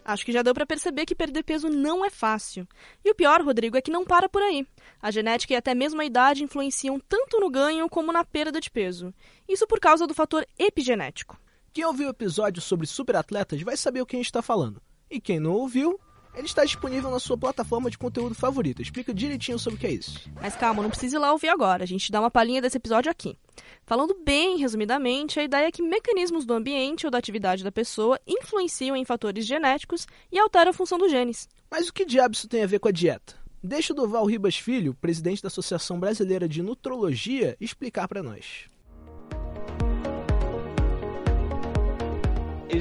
Acho 0.04 0.24
que 0.24 0.32
já 0.32 0.42
deu 0.42 0.52
para 0.52 0.66
perceber 0.66 1.06
que 1.06 1.14
perder 1.14 1.42
peso 1.42 1.68
não 1.70 2.04
é 2.04 2.10
fácil. 2.10 2.68
E 3.02 3.10
o 3.10 3.14
pior, 3.14 3.40
Rodrigo, 3.42 3.76
é 3.76 3.80
que 3.80 3.90
não 3.90 4.04
para 4.04 4.28
por 4.28 4.42
aí. 4.42 4.66
A 5.00 5.10
genética 5.10 5.54
e 5.54 5.56
até 5.56 5.74
mesmo 5.74 6.00
a 6.00 6.04
idade 6.04 6.44
influenciam 6.44 7.00
tanto 7.00 7.40
no 7.40 7.48
ganho 7.48 7.88
como 7.88 8.12
na 8.12 8.22
perda 8.22 8.60
de 8.60 8.70
peso. 8.70 9.14
Isso 9.48 9.66
por 9.66 9.80
causa 9.80 10.06
do 10.06 10.12
fator 10.12 10.46
epigenético. 10.58 11.40
Quem 11.72 11.86
ouviu 11.86 12.08
o 12.08 12.10
episódio 12.10 12.60
sobre 12.60 12.86
superatletas 12.86 13.62
vai 13.62 13.76
saber 13.76 14.02
o 14.02 14.06
que 14.06 14.14
a 14.14 14.18
gente 14.18 14.26
está 14.26 14.42
falando. 14.42 14.80
E 15.10 15.18
quem 15.18 15.40
não 15.40 15.52
ouviu, 15.52 15.98
ele 16.34 16.46
está 16.46 16.64
disponível 16.64 17.10
na 17.10 17.18
sua 17.18 17.38
plataforma 17.38 17.90
de 17.90 17.96
conteúdo 17.96 18.34
favorita. 18.34 18.82
Explica 18.82 19.14
direitinho 19.14 19.58
sobre 19.58 19.76
o 19.76 19.80
que 19.80 19.86
é 19.86 19.92
isso. 19.92 20.28
Mas 20.40 20.56
calma, 20.56 20.82
não 20.82 20.90
precisa 20.90 21.16
ir 21.16 21.18
lá 21.18 21.32
ouvir 21.32 21.48
agora. 21.48 21.84
A 21.84 21.86
gente 21.86 22.10
dá 22.10 22.20
uma 22.20 22.30
palhinha 22.30 22.60
desse 22.60 22.76
episódio 22.76 23.10
aqui. 23.10 23.36
Falando 23.86 24.16
bem 24.24 24.56
resumidamente, 24.56 25.38
a 25.38 25.44
ideia 25.44 25.68
é 25.68 25.70
que 25.70 25.82
mecanismos 25.82 26.44
do 26.44 26.54
ambiente 26.54 27.06
ou 27.06 27.10
da 27.10 27.18
atividade 27.18 27.62
da 27.62 27.70
pessoa 27.70 28.18
influenciam 28.26 28.96
em 28.96 29.04
fatores 29.04 29.46
genéticos 29.46 30.06
e 30.32 30.38
alteram 30.38 30.70
a 30.70 30.74
função 30.74 30.98
dos 30.98 31.10
genes. 31.10 31.48
Mas 31.70 31.88
o 31.88 31.92
que 31.92 32.04
diabo 32.04 32.34
isso 32.34 32.48
tem 32.48 32.62
a 32.62 32.66
ver 32.66 32.78
com 32.78 32.88
a 32.88 32.92
dieta? 32.92 33.34
Deixa 33.62 33.92
o 33.92 33.96
Doval 33.96 34.26
Ribas 34.26 34.56
Filho, 34.56 34.94
presidente 34.94 35.42
da 35.42 35.46
Associação 35.48 35.98
Brasileira 35.98 36.48
de 36.48 36.62
Nutrologia, 36.62 37.56
explicar 37.60 38.06
para 38.08 38.22
nós. 38.22 38.68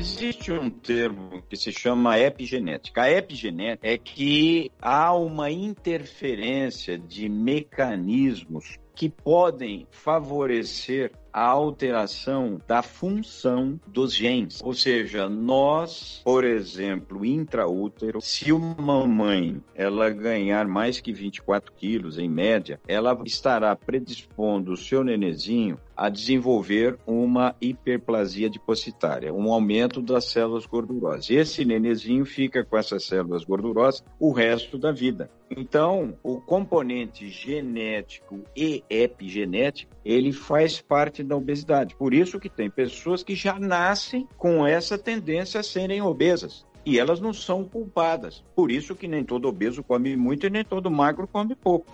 Existe 0.03 0.51
um 0.51 0.69
termo 0.69 1.41
que 1.50 1.55
se 1.55 1.72
chama 1.72 2.19
epigenética. 2.19 3.03
A 3.03 3.10
epigenética 3.10 3.88
é 3.88 3.98
que 3.98 4.69
há 4.81 5.15
uma 5.15 5.50
interferência 5.50 6.98
de 6.98 7.29
mecanismos 7.29 8.77
que 8.93 9.10
podem 9.10 9.88
favorecer 9.91 11.13
a 11.31 11.48
alteração 11.48 12.60
da 12.67 12.83
função 12.83 13.79
dos 13.88 14.13
genes. 14.13 14.62
Ou 14.62 14.74
seja, 14.74 15.27
nós, 15.27 16.22
por 16.24 16.43
exemplo, 16.43 17.25
intraútero, 17.25 18.22
se 18.22 18.51
uma 18.51 18.75
mamãe 18.75 19.60
ela 19.74 20.10
ganhar 20.12 20.67
mais 20.67 21.00
que 21.00 21.12
24 21.12 21.74
quilos 21.74 22.19
em 22.19 22.29
média, 22.29 22.79
ela 22.88 23.17
estará 23.25 23.75
predispondo 23.75 24.74
o 24.74 24.77
seu 24.77 25.03
nenezinho 25.03 25.79
a 25.96 26.10
desenvolver 26.10 26.98
uma 27.06 27.56
hiperplasia 27.62 28.50
depositária, 28.50 29.34
um 29.34 29.52
aumento 29.52 30.02
das 30.02 30.26
células 30.26 30.66
gordurosas. 30.66 31.30
Esse 31.30 31.66
nenezinho 31.66 32.26
fica 32.26 32.64
com 32.64 32.78
essas 32.78 33.06
células 33.06 33.44
gordurosas 33.44 34.04
o 34.20 34.32
resto 34.32 34.78
da 34.78 34.92
vida. 34.92 35.30
Então, 35.50 36.18
o 36.24 36.42
componente 36.42 37.30
genético 37.30 38.40
e 38.56 38.84
epigenético, 38.90 39.96
ele 40.04 40.32
faz 40.32 40.82
parte 40.82 41.24
da 41.24 41.36
obesidade. 41.36 41.96
Por 41.96 42.14
isso 42.14 42.40
que 42.40 42.50
tem 42.50 42.70
pessoas 42.70 43.24
que 43.24 43.36
já 43.36 43.60
nascem 43.60 44.28
com 44.38 44.66
essa 44.66 44.98
tendência 44.98 45.60
a 45.60 45.64
serem 45.64 46.02
obesas. 46.02 46.66
E 46.86 47.00
elas 47.00 47.22
não 47.22 47.32
são 47.32 47.64
culpadas. 47.64 48.44
Por 48.56 48.70
isso 48.70 48.96
que 48.96 49.08
nem 49.08 49.24
todo 49.24 49.48
obeso 49.48 49.84
come 49.84 50.18
muito 50.18 50.46
e 50.46 50.50
nem 50.50 50.66
todo 50.66 50.92
magro 50.92 51.28
come 51.28 51.56
pouco. 51.56 51.86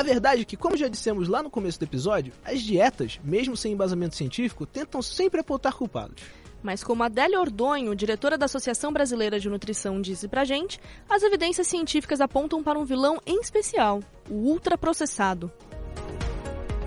A 0.00 0.02
verdade 0.02 0.40
é 0.40 0.44
que, 0.46 0.56
como 0.56 0.78
já 0.78 0.88
dissemos 0.88 1.28
lá 1.28 1.42
no 1.42 1.50
começo 1.50 1.78
do 1.78 1.82
episódio, 1.82 2.32
as 2.42 2.62
dietas, 2.62 3.20
mesmo 3.22 3.54
sem 3.54 3.74
embasamento 3.74 4.16
científico, 4.16 4.64
tentam 4.64 5.02
sempre 5.02 5.40
apontar 5.40 5.74
culpados. 5.74 6.22
Mas 6.62 6.82
como 6.82 7.02
Adélia 7.02 7.38
Ordonho, 7.38 7.94
diretora 7.94 8.38
da 8.38 8.46
Associação 8.46 8.94
Brasileira 8.94 9.38
de 9.38 9.50
Nutrição, 9.50 10.00
disse 10.00 10.26
pra 10.26 10.42
gente, 10.42 10.80
as 11.06 11.22
evidências 11.22 11.66
científicas 11.66 12.22
apontam 12.22 12.62
para 12.62 12.78
um 12.78 12.84
vilão 12.86 13.20
em 13.26 13.42
especial, 13.42 14.00
o 14.30 14.36
ultraprocessado. 14.36 15.52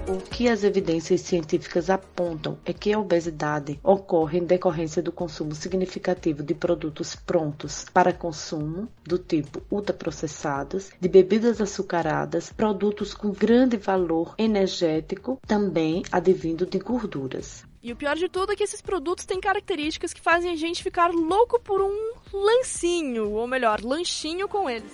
O 0.06 0.18
que 0.18 0.50
as 0.50 0.66
evidências 0.66 1.22
científicas 1.22 1.90
apontam 1.90 2.58
é 2.66 2.74
que 2.74 2.92
a 2.92 3.00
obesidade 3.00 3.80
ocorre 3.82 4.38
em 4.38 4.44
decorrência 4.44 5.02
do 5.02 5.14
consumo 5.14 5.56
significativo 5.56 6.44
de 6.44 6.54
produtos 6.54 7.16
prontos 7.16 7.86
para 7.94 8.12
consumo, 8.12 8.90
do 9.06 9.18
tipo 9.18 9.62
ultraprocessados, 9.72 10.90
de 11.00 11.08
bebidas 11.08 11.62
açucaradas, 11.62 12.52
produtos 12.52 13.14
com 13.14 13.32
grande 13.32 13.78
valor 13.78 14.36
energético, 14.38 15.40
também 15.48 16.04
advindo 16.12 16.66
de 16.66 16.80
gorduras. 16.80 17.64
E 17.82 17.94
o 17.94 17.96
pior 17.96 18.18
de 18.18 18.28
tudo 18.28 18.52
é 18.52 18.56
que 18.58 18.64
esses 18.64 18.82
produtos 18.82 19.26
têm 19.26 19.40
características 19.40 20.14
que 20.14 20.22
fazem 20.22 20.52
a 20.52 20.56
gente 20.56 20.84
ficar 20.84 21.12
louco 21.12 21.62
por 21.62 21.82
um 21.82 22.14
lancinho, 22.34 23.32
ou 23.32 23.48
melhor, 23.48 23.82
lanchinho 23.82 24.50
com 24.50 24.70
eles. 24.70 24.92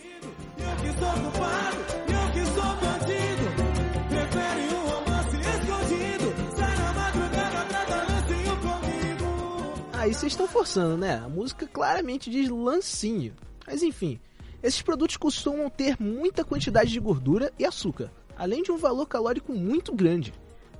Aí 10.00 10.14
vocês 10.14 10.32
estão 10.32 10.48
forçando, 10.48 10.96
né? 10.96 11.16
A 11.16 11.28
música 11.28 11.68
claramente 11.68 12.30
diz 12.30 12.48
lancinho. 12.48 13.36
Mas 13.68 13.84
enfim, 13.84 14.18
esses 14.64 14.82
produtos 14.82 15.18
costumam 15.18 15.70
ter 15.70 15.98
muita 16.00 16.46
quantidade 16.46 16.90
de 16.90 17.02
gordura 17.02 17.52
e 17.60 17.66
açúcar, 17.66 18.10
além 18.38 18.64
de 18.64 18.72
um 18.72 18.78
valor 18.78 19.06
calórico 19.08 19.52
muito 19.52 19.94
grande. 19.94 20.34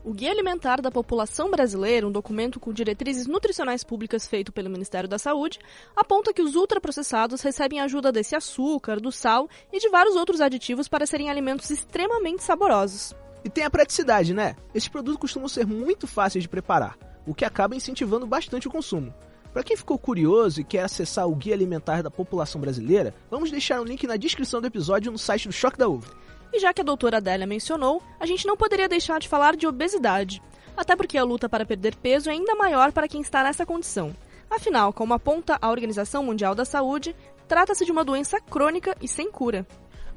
O 0.06 0.14
Guia 0.14 0.32
Alimentar 0.32 0.82
da 0.82 0.90
População 0.90 1.52
Brasileira, 1.52 2.08
um 2.08 2.12
documento 2.14 2.62
com 2.62 2.72
diretrizes 2.72 3.28
nutricionais 3.28 3.84
públicas 3.84 4.26
feito 4.26 4.54
pelo 4.54 4.70
Ministério 4.70 5.10
da 5.10 5.20
Saúde, 5.20 5.60
aponta 5.98 6.34
que 6.34 6.42
os 6.42 6.56
ultraprocessados 6.56 7.42
recebem 7.42 7.82
ajuda 7.82 8.14
desse 8.14 8.38
açúcar, 8.38 9.02
do 9.02 9.12
sal 9.12 9.50
e 9.70 9.80
de 9.82 9.90
vários 9.90 10.16
outros 10.16 10.40
aditivos 10.40 10.88
para 10.88 11.06
serem 11.06 11.30
alimentos 11.30 11.70
extremamente 11.70 12.42
saborosos. 12.42 13.14
E 13.44 13.50
tem 13.50 13.66
a 13.66 13.70
praticidade, 13.70 14.34
né? 14.34 14.56
Esses 14.74 14.88
produtos 14.88 15.20
costumam 15.20 15.50
ser 15.50 15.68
muito 15.68 16.08
fáceis 16.08 16.42
de 16.42 16.50
preparar, 16.50 16.98
o 17.30 17.34
que 17.36 17.46
acaba 17.46 17.76
incentivando 17.76 18.26
bastante 18.26 18.68
o 18.68 18.72
consumo. 18.72 19.14
Para 19.54 19.64
quem 19.64 19.78
ficou 19.78 20.00
curioso 20.00 20.62
e 20.62 20.64
quer 20.64 20.82
acessar 20.82 21.28
o 21.28 21.36
Guia 21.36 21.54
Alimentar 21.54 22.02
da 22.02 22.10
População 22.10 22.60
Brasileira, 22.60 23.14
vamos 23.30 23.52
deixar 23.52 23.80
um 23.80 23.84
link 23.84 24.08
na 24.08 24.18
descrição 24.18 24.60
do 24.60 24.66
episódio 24.66 25.12
no 25.12 25.18
site 25.20 25.48
do 25.48 25.54
Choque 25.54 25.78
da 25.78 25.88
Uva. 25.88 26.08
E 26.52 26.60
já 26.60 26.74
que 26.74 26.82
a 26.82 26.84
doutora 26.84 27.18
Adélia 27.18 27.46
mencionou, 27.46 28.02
a 28.20 28.26
gente 28.26 28.48
não 28.48 28.58
poderia 28.58 28.90
deixar 28.90 29.20
de 29.20 29.30
falar 29.30 29.56
de 29.56 29.68
obesidade. 29.68 30.42
Até 30.76 30.96
porque 30.96 31.20
a 31.20 31.24
luta 31.24 31.48
para 31.48 31.68
perder 31.68 31.96
peso 31.98 32.32
é 32.32 32.34
ainda 32.34 32.56
maior 32.56 32.92
para 32.92 33.08
quem 33.08 33.22
está 33.22 33.44
nessa 33.44 33.64
condição. 33.64 34.12
Afinal, 34.50 34.92
como 34.92 35.14
aponta 35.14 35.56
a 35.62 35.70
Organização 35.70 36.24
Mundial 36.24 36.56
da 36.56 36.66
Saúde, 36.66 37.16
trata-se 37.48 37.86
de 37.86 37.92
uma 37.92 38.04
doença 38.04 38.42
crônica 38.42 38.98
e 39.00 39.08
sem 39.08 39.32
cura. 39.32 39.68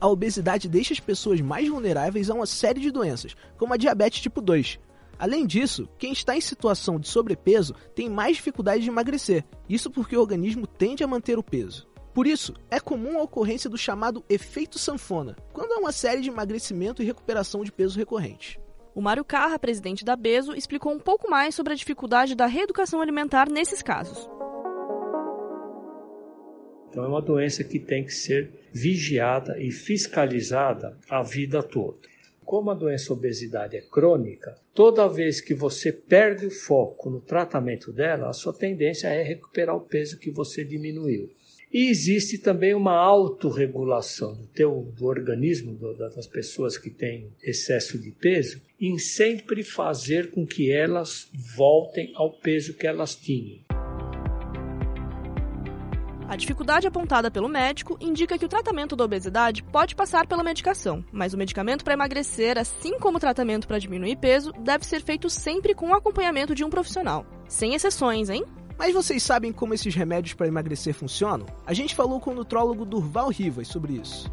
A 0.00 0.08
obesidade 0.08 0.66
deixa 0.66 0.94
as 0.94 1.00
pessoas 1.00 1.42
mais 1.42 1.68
vulneráveis 1.68 2.30
a 2.30 2.34
uma 2.34 2.46
série 2.46 2.80
de 2.80 2.90
doenças, 2.90 3.36
como 3.58 3.74
a 3.74 3.76
diabetes 3.76 4.22
tipo 4.22 4.40
2. 4.40 4.80
Além 5.22 5.46
disso, 5.46 5.88
quem 6.00 6.12
está 6.12 6.36
em 6.36 6.40
situação 6.40 6.98
de 6.98 7.06
sobrepeso 7.06 7.76
tem 7.94 8.10
mais 8.10 8.38
dificuldade 8.38 8.82
de 8.82 8.90
emagrecer, 8.90 9.44
isso 9.68 9.88
porque 9.88 10.16
o 10.16 10.20
organismo 10.20 10.66
tende 10.66 11.04
a 11.04 11.06
manter 11.06 11.38
o 11.38 11.44
peso. 11.44 11.86
Por 12.12 12.26
isso, 12.26 12.52
é 12.68 12.80
comum 12.80 13.20
a 13.20 13.22
ocorrência 13.22 13.70
do 13.70 13.78
chamado 13.78 14.24
efeito 14.28 14.80
sanfona, 14.80 15.36
quando 15.52 15.74
há 15.74 15.78
uma 15.78 15.92
série 15.92 16.22
de 16.22 16.28
emagrecimento 16.28 17.00
e 17.00 17.06
recuperação 17.06 17.62
de 17.62 17.70
peso 17.70 17.96
recorrente. 17.96 18.58
O 18.96 19.00
Mário 19.00 19.24
Carra, 19.24 19.60
presidente 19.60 20.04
da 20.04 20.16
Beso, 20.16 20.56
explicou 20.56 20.92
um 20.92 20.98
pouco 20.98 21.30
mais 21.30 21.54
sobre 21.54 21.72
a 21.72 21.76
dificuldade 21.76 22.34
da 22.34 22.46
reeducação 22.46 23.00
alimentar 23.00 23.48
nesses 23.48 23.80
casos. 23.80 24.28
Então 26.88 27.04
é 27.04 27.06
uma 27.06 27.22
doença 27.22 27.62
que 27.62 27.78
tem 27.78 28.04
que 28.04 28.12
ser 28.12 28.68
vigiada 28.74 29.56
e 29.62 29.70
fiscalizada 29.70 30.98
a 31.08 31.22
vida 31.22 31.62
toda. 31.62 32.11
Como 32.52 32.70
a 32.70 32.74
doença 32.74 33.14
obesidade 33.14 33.78
é 33.78 33.80
crônica, 33.80 34.54
toda 34.74 35.08
vez 35.08 35.40
que 35.40 35.54
você 35.54 35.90
perde 35.90 36.44
o 36.44 36.50
foco 36.50 37.08
no 37.08 37.18
tratamento 37.18 37.90
dela, 37.90 38.28
a 38.28 38.34
sua 38.34 38.52
tendência 38.52 39.08
é 39.08 39.22
recuperar 39.22 39.74
o 39.74 39.80
peso 39.80 40.18
que 40.18 40.30
você 40.30 40.62
diminuiu. 40.62 41.30
E 41.72 41.88
existe 41.88 42.36
também 42.36 42.74
uma 42.74 42.92
autorregulação 42.92 44.34
do 44.34 44.46
teu 44.48 44.92
do 44.94 45.06
organismo 45.06 45.72
do, 45.72 45.96
das 45.96 46.26
pessoas 46.26 46.76
que 46.76 46.90
têm 46.90 47.32
excesso 47.42 47.98
de 47.98 48.10
peso 48.10 48.60
em 48.78 48.98
sempre 48.98 49.62
fazer 49.62 50.30
com 50.30 50.46
que 50.46 50.70
elas 50.70 51.30
voltem 51.56 52.12
ao 52.14 52.34
peso 52.34 52.74
que 52.74 52.86
elas 52.86 53.16
tinham. 53.16 53.71
A 56.32 56.36
dificuldade 56.36 56.86
apontada 56.86 57.30
pelo 57.30 57.46
médico 57.46 57.98
indica 58.00 58.38
que 58.38 58.44
o 58.46 58.48
tratamento 58.48 58.96
da 58.96 59.04
obesidade 59.04 59.62
pode 59.62 59.94
passar 59.94 60.26
pela 60.26 60.42
medicação, 60.42 61.04
mas 61.12 61.34
o 61.34 61.36
medicamento 61.36 61.84
para 61.84 61.92
emagrecer, 61.92 62.56
assim 62.56 62.98
como 62.98 63.18
o 63.18 63.20
tratamento 63.20 63.68
para 63.68 63.78
diminuir 63.78 64.16
peso, 64.16 64.50
deve 64.58 64.86
ser 64.86 65.02
feito 65.02 65.28
sempre 65.28 65.74
com 65.74 65.90
o 65.90 65.94
acompanhamento 65.94 66.54
de 66.54 66.64
um 66.64 66.70
profissional. 66.70 67.26
Sem 67.46 67.74
exceções, 67.74 68.30
hein? 68.30 68.46
Mas 68.78 68.94
vocês 68.94 69.22
sabem 69.22 69.52
como 69.52 69.74
esses 69.74 69.94
remédios 69.94 70.32
para 70.32 70.48
emagrecer 70.48 70.94
funcionam? 70.94 71.46
A 71.66 71.74
gente 71.74 71.94
falou 71.94 72.18
com 72.18 72.30
o 72.30 72.34
nutrólogo 72.34 72.86
Durval 72.86 73.28
Rivas 73.28 73.68
sobre 73.68 73.92
isso. 74.00 74.32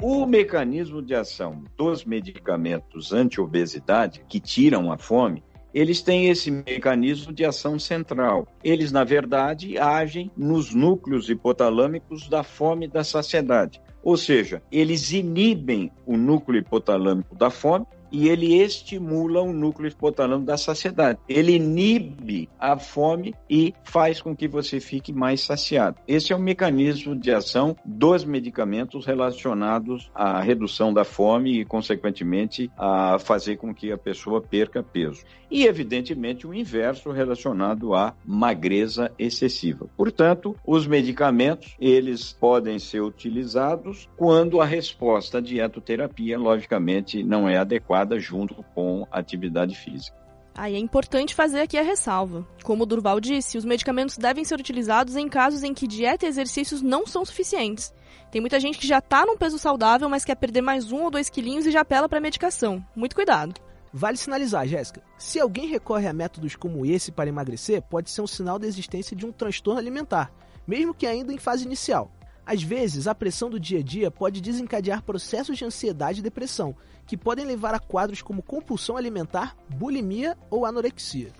O 0.00 0.24
mecanismo 0.24 1.02
de 1.02 1.14
ação 1.14 1.64
dos 1.76 2.02
medicamentos 2.02 3.12
anti-obesidade 3.12 4.24
que 4.26 4.40
tiram 4.40 4.90
a 4.90 4.96
fome 4.96 5.44
eles 5.72 6.00
têm 6.02 6.28
esse 6.28 6.50
mecanismo 6.50 7.32
de 7.32 7.44
ação 7.44 7.78
central. 7.78 8.48
Eles, 8.62 8.92
na 8.92 9.04
verdade, 9.04 9.78
agem 9.78 10.30
nos 10.36 10.74
núcleos 10.74 11.28
hipotalâmicos 11.28 12.28
da 12.28 12.42
fome 12.42 12.86
e 12.86 12.88
da 12.90 13.04
saciedade. 13.04 13.80
Ou 14.02 14.16
seja, 14.16 14.62
eles 14.70 15.12
inibem 15.12 15.90
o 16.06 16.16
núcleo 16.16 16.60
hipotalâmico 16.60 17.34
da 17.34 17.50
fome 17.50 17.86
e 18.10 18.28
ele 18.28 18.54
estimula 18.54 19.42
o 19.42 19.52
núcleo 19.52 19.88
hipotalâmico 19.88 20.46
da 20.46 20.56
saciedade. 20.56 21.18
Ele 21.28 21.56
inibe 21.56 22.48
a 22.58 22.78
fome 22.78 23.34
e 23.48 23.74
faz 23.84 24.20
com 24.20 24.34
que 24.34 24.48
você 24.48 24.80
fique 24.80 25.12
mais 25.12 25.42
saciado. 25.42 25.98
Esse 26.06 26.32
é 26.32 26.36
o 26.36 26.40
mecanismo 26.40 27.14
de 27.14 27.32
ação 27.32 27.76
dos 27.84 28.24
medicamentos 28.24 29.04
relacionados 29.04 30.10
à 30.14 30.40
redução 30.40 30.92
da 30.92 31.04
fome 31.04 31.60
e, 31.60 31.64
consequentemente, 31.64 32.70
a 32.76 33.18
fazer 33.18 33.56
com 33.56 33.74
que 33.74 33.92
a 33.92 33.98
pessoa 33.98 34.40
perca 34.40 34.82
peso. 34.82 35.22
E, 35.50 35.64
evidentemente, 35.64 36.46
o 36.46 36.54
inverso 36.54 37.10
relacionado 37.10 37.94
à 37.94 38.14
magreza 38.24 39.10
excessiva. 39.18 39.88
Portanto, 39.96 40.54
os 40.66 40.86
medicamentos, 40.86 41.74
eles 41.80 42.32
podem 42.32 42.78
ser 42.78 43.00
utilizados 43.00 44.08
quando 44.16 44.60
a 44.60 44.64
resposta 44.64 45.38
à 45.38 45.40
dietoterapia, 45.40 46.38
logicamente, 46.38 47.22
não 47.22 47.48
é 47.48 47.56
adequada 47.56 48.18
junto 48.18 48.62
com 48.74 49.06
a 49.10 49.18
atividade 49.18 49.74
física. 49.74 50.16
Aí 50.58 50.74
é 50.74 50.78
importante 50.78 51.36
fazer 51.36 51.60
aqui 51.60 51.78
a 51.78 51.82
ressalva. 51.82 52.44
Como 52.64 52.82
o 52.82 52.86
Durval 52.86 53.20
disse, 53.20 53.56
os 53.56 53.64
medicamentos 53.64 54.18
devem 54.18 54.44
ser 54.44 54.58
utilizados 54.58 55.14
em 55.14 55.28
casos 55.28 55.62
em 55.62 55.72
que 55.72 55.86
dieta 55.86 56.26
e 56.26 56.28
exercícios 56.28 56.82
não 56.82 57.06
são 57.06 57.24
suficientes. 57.24 57.94
Tem 58.32 58.40
muita 58.40 58.58
gente 58.58 58.76
que 58.76 58.86
já 58.86 58.98
está 58.98 59.24
num 59.24 59.36
peso 59.36 59.56
saudável, 59.56 60.08
mas 60.08 60.24
quer 60.24 60.34
perder 60.34 60.60
mais 60.60 60.90
um 60.90 61.04
ou 61.04 61.12
dois 61.12 61.30
quilinhos 61.30 61.64
e 61.64 61.70
já 61.70 61.82
apela 61.82 62.08
para 62.08 62.20
medicação. 62.20 62.84
Muito 62.96 63.14
cuidado. 63.14 63.67
Vale 63.92 64.16
sinalizar, 64.16 64.66
Jéssica, 64.66 65.02
se 65.16 65.40
alguém 65.40 65.68
recorre 65.68 66.06
a 66.06 66.12
métodos 66.12 66.54
como 66.54 66.84
esse 66.84 67.10
para 67.10 67.28
emagrecer, 67.28 67.82
pode 67.82 68.10
ser 68.10 68.20
um 68.20 68.26
sinal 68.26 68.58
da 68.58 68.66
existência 68.66 69.16
de 69.16 69.24
um 69.24 69.32
transtorno 69.32 69.80
alimentar, 69.80 70.30
mesmo 70.66 70.94
que 70.94 71.06
ainda 71.06 71.32
em 71.32 71.38
fase 71.38 71.64
inicial. 71.64 72.10
Às 72.44 72.62
vezes, 72.62 73.06
a 73.06 73.14
pressão 73.14 73.50
do 73.50 73.60
dia 73.60 73.80
a 73.80 73.82
dia 73.82 74.10
pode 74.10 74.40
desencadear 74.40 75.02
processos 75.02 75.58
de 75.58 75.64
ansiedade 75.64 76.20
e 76.20 76.22
depressão, 76.22 76.74
que 77.06 77.16
podem 77.16 77.44
levar 77.44 77.74
a 77.74 77.78
quadros 77.78 78.22
como 78.22 78.42
compulsão 78.42 78.96
alimentar, 78.96 79.54
bulimia 79.68 80.36
ou 80.50 80.64
anorexia. 80.64 81.30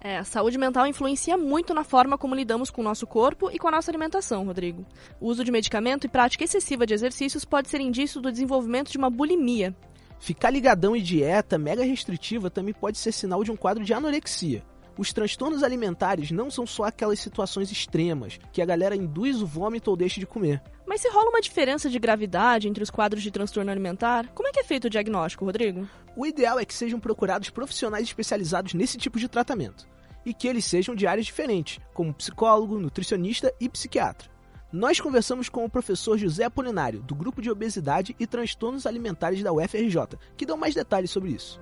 É, 0.00 0.18
a 0.18 0.24
saúde 0.24 0.58
mental 0.58 0.86
influencia 0.86 1.36
muito 1.36 1.74
na 1.74 1.82
forma 1.82 2.16
como 2.16 2.34
lidamos 2.34 2.70
com 2.70 2.80
o 2.80 2.84
nosso 2.84 3.06
corpo 3.06 3.50
e 3.50 3.58
com 3.58 3.66
a 3.66 3.70
nossa 3.72 3.90
alimentação, 3.90 4.44
Rodrigo. 4.44 4.86
O 5.20 5.26
uso 5.26 5.42
de 5.42 5.50
medicamento 5.50 6.04
e 6.04 6.08
prática 6.08 6.44
excessiva 6.44 6.86
de 6.86 6.94
exercícios 6.94 7.44
pode 7.44 7.68
ser 7.68 7.80
indício 7.80 8.20
do 8.20 8.30
desenvolvimento 8.30 8.92
de 8.92 8.98
uma 8.98 9.10
bulimia, 9.10 9.74
Ficar 10.18 10.50
ligadão 10.50 10.96
em 10.96 11.02
dieta 11.02 11.58
mega 11.58 11.84
restritiva 11.84 12.50
também 12.50 12.74
pode 12.74 12.98
ser 12.98 13.12
sinal 13.12 13.44
de 13.44 13.50
um 13.50 13.56
quadro 13.56 13.84
de 13.84 13.94
anorexia. 13.94 14.64
Os 14.98 15.12
transtornos 15.12 15.62
alimentares 15.62 16.32
não 16.32 16.50
são 16.50 16.66
só 16.66 16.84
aquelas 16.84 17.20
situações 17.20 17.70
extremas 17.70 18.40
que 18.52 18.60
a 18.60 18.66
galera 18.66 18.96
induz 18.96 19.40
o 19.40 19.46
vômito 19.46 19.90
ou 19.90 19.96
deixa 19.96 20.18
de 20.18 20.26
comer. 20.26 20.60
Mas 20.84 21.00
se 21.00 21.08
rola 21.08 21.30
uma 21.30 21.40
diferença 21.40 21.88
de 21.88 22.00
gravidade 22.00 22.66
entre 22.66 22.82
os 22.82 22.90
quadros 22.90 23.22
de 23.22 23.30
transtorno 23.30 23.70
alimentar, 23.70 24.26
como 24.34 24.48
é 24.48 24.52
que 24.52 24.58
é 24.58 24.64
feito 24.64 24.86
o 24.86 24.90
diagnóstico, 24.90 25.44
Rodrigo? 25.44 25.88
O 26.16 26.26
ideal 26.26 26.58
é 26.58 26.64
que 26.64 26.74
sejam 26.74 26.98
procurados 26.98 27.48
profissionais 27.48 28.08
especializados 28.08 28.74
nesse 28.74 28.98
tipo 28.98 29.20
de 29.20 29.28
tratamento 29.28 29.86
e 30.26 30.34
que 30.34 30.48
eles 30.48 30.64
sejam 30.64 30.96
de 30.96 31.06
áreas 31.06 31.26
diferentes, 31.26 31.78
como 31.94 32.12
psicólogo, 32.12 32.80
nutricionista 32.80 33.54
e 33.60 33.68
psiquiatra. 33.68 34.28
Nós 34.70 35.00
conversamos 35.00 35.48
com 35.48 35.64
o 35.64 35.70
professor 35.70 36.18
José 36.18 36.44
Apolinário, 36.44 37.00
do 37.00 37.14
Grupo 37.14 37.40
de 37.40 37.50
Obesidade 37.50 38.14
e 38.20 38.26
Transtornos 38.26 38.84
Alimentares 38.84 39.42
da 39.42 39.50
UFRJ, 39.50 40.18
que 40.36 40.44
dão 40.44 40.58
mais 40.58 40.74
detalhes 40.74 41.10
sobre 41.10 41.30
isso. 41.30 41.58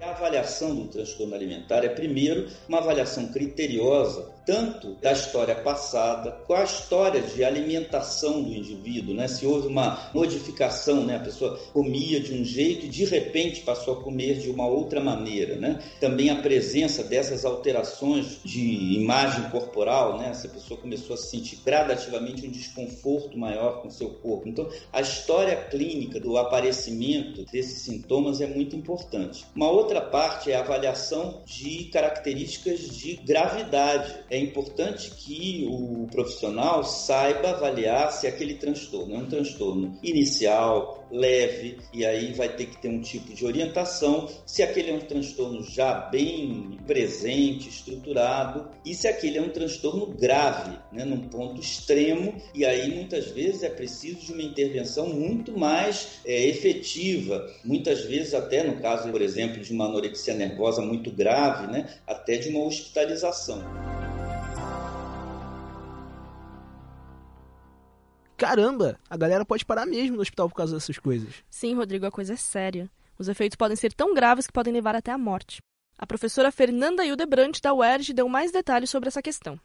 A 0.00 0.12
avaliação 0.12 0.74
do 0.74 0.86
transtorno 0.86 1.34
alimentar 1.34 1.84
é, 1.84 1.90
primeiro, 1.90 2.48
uma 2.66 2.78
avaliação 2.78 3.28
criteriosa 3.28 4.34
tanto 4.46 4.94
da 5.02 5.10
história 5.10 5.56
passada, 5.56 6.30
com 6.46 6.54
a 6.54 6.62
história 6.62 7.20
de 7.20 7.42
alimentação 7.42 8.42
do 8.44 8.54
indivíduo, 8.54 9.12
né? 9.12 9.26
Se 9.26 9.44
houve 9.44 9.66
uma 9.66 10.08
modificação, 10.14 11.04
né? 11.04 11.16
A 11.16 11.20
pessoa 11.20 11.58
comia 11.72 12.20
de 12.20 12.32
um 12.32 12.44
jeito 12.44 12.86
e 12.86 12.88
de 12.88 13.04
repente 13.04 13.62
passou 13.62 13.94
a 13.94 14.02
comer 14.02 14.38
de 14.38 14.48
uma 14.48 14.66
outra 14.66 15.00
maneira, 15.00 15.56
né? 15.56 15.82
Também 16.00 16.30
a 16.30 16.36
presença 16.36 17.02
dessas 17.02 17.44
alterações 17.44 18.38
de 18.44 18.94
imagem 18.94 19.50
corporal, 19.50 20.18
né? 20.18 20.32
A 20.32 20.48
pessoa 20.48 20.78
começou 20.80 21.14
a 21.14 21.18
sentir 21.18 21.58
gradativamente 21.64 22.46
um 22.46 22.50
desconforto 22.50 23.36
maior 23.36 23.82
com 23.82 23.90
seu 23.90 24.10
corpo. 24.10 24.48
Então, 24.48 24.68
a 24.92 25.00
história 25.00 25.56
clínica 25.56 26.20
do 26.20 26.38
aparecimento 26.38 27.44
desses 27.50 27.82
sintomas 27.82 28.40
é 28.40 28.46
muito 28.46 28.76
importante. 28.76 29.44
Uma 29.56 29.70
outra 29.70 30.00
parte 30.00 30.52
é 30.52 30.54
a 30.54 30.60
avaliação 30.60 31.42
de 31.44 31.84
características 31.86 32.96
de 32.96 33.16
gravidade 33.16 34.14
é 34.30 34.35
importante 34.38 35.10
que 35.10 35.66
o 35.70 36.06
profissional 36.10 36.84
saiba 36.84 37.50
avaliar 37.50 38.12
se 38.12 38.26
aquele 38.26 38.54
transtorno 38.54 39.14
é 39.14 39.18
um 39.18 39.26
transtorno 39.26 39.98
inicial, 40.02 41.06
leve, 41.10 41.78
e 41.92 42.04
aí 42.04 42.32
vai 42.32 42.48
ter 42.48 42.66
que 42.66 42.80
ter 42.80 42.88
um 42.88 43.00
tipo 43.00 43.32
de 43.32 43.44
orientação, 43.44 44.28
se 44.44 44.62
aquele 44.62 44.90
é 44.90 44.94
um 44.94 45.00
transtorno 45.00 45.62
já 45.62 45.92
bem 45.94 46.78
presente, 46.86 47.68
estruturado, 47.68 48.68
e 48.84 48.94
se 48.94 49.06
aquele 49.06 49.38
é 49.38 49.42
um 49.42 49.48
transtorno 49.48 50.06
grave, 50.06 50.76
né, 50.92 51.04
num 51.04 51.28
ponto 51.28 51.60
extremo, 51.60 52.34
e 52.54 52.64
aí 52.64 52.94
muitas 52.94 53.26
vezes 53.28 53.62
é 53.62 53.70
preciso 53.70 54.26
de 54.26 54.32
uma 54.32 54.42
intervenção 54.42 55.08
muito 55.08 55.56
mais 55.56 56.20
é, 56.24 56.46
efetiva, 56.46 57.46
muitas 57.64 58.04
vezes 58.04 58.34
até 58.34 58.62
no 58.62 58.80
caso, 58.80 59.10
por 59.10 59.22
exemplo, 59.22 59.62
de 59.62 59.72
uma 59.72 59.86
anorexia 59.86 60.34
nervosa 60.34 60.82
muito 60.82 61.10
grave, 61.10 61.66
né, 61.70 61.88
até 62.06 62.36
de 62.36 62.48
uma 62.48 62.64
hospitalização. 62.64 63.62
Caramba, 68.36 68.98
a 69.08 69.16
galera 69.16 69.44
pode 69.44 69.64
parar 69.64 69.86
mesmo 69.86 70.16
no 70.16 70.22
hospital 70.22 70.48
por 70.48 70.54
causa 70.54 70.74
dessas 70.74 70.98
coisas. 70.98 71.42
Sim, 71.50 71.74
Rodrigo, 71.74 72.06
a 72.06 72.10
coisa 72.10 72.34
é 72.34 72.36
séria. 72.36 72.90
Os 73.18 73.28
efeitos 73.28 73.56
podem 73.56 73.76
ser 73.76 73.92
tão 73.92 74.14
graves 74.14 74.46
que 74.46 74.52
podem 74.52 74.72
levar 74.72 74.94
até 74.94 75.10
a 75.10 75.18
morte. 75.18 75.58
A 75.98 76.06
professora 76.06 76.52
Fernanda 76.52 77.04
Hildebrandt 77.04 77.62
da 77.62 77.72
UERJ 77.72 78.12
deu 78.12 78.28
mais 78.28 78.52
detalhes 78.52 78.90
sobre 78.90 79.08
essa 79.08 79.22
questão. 79.22 79.58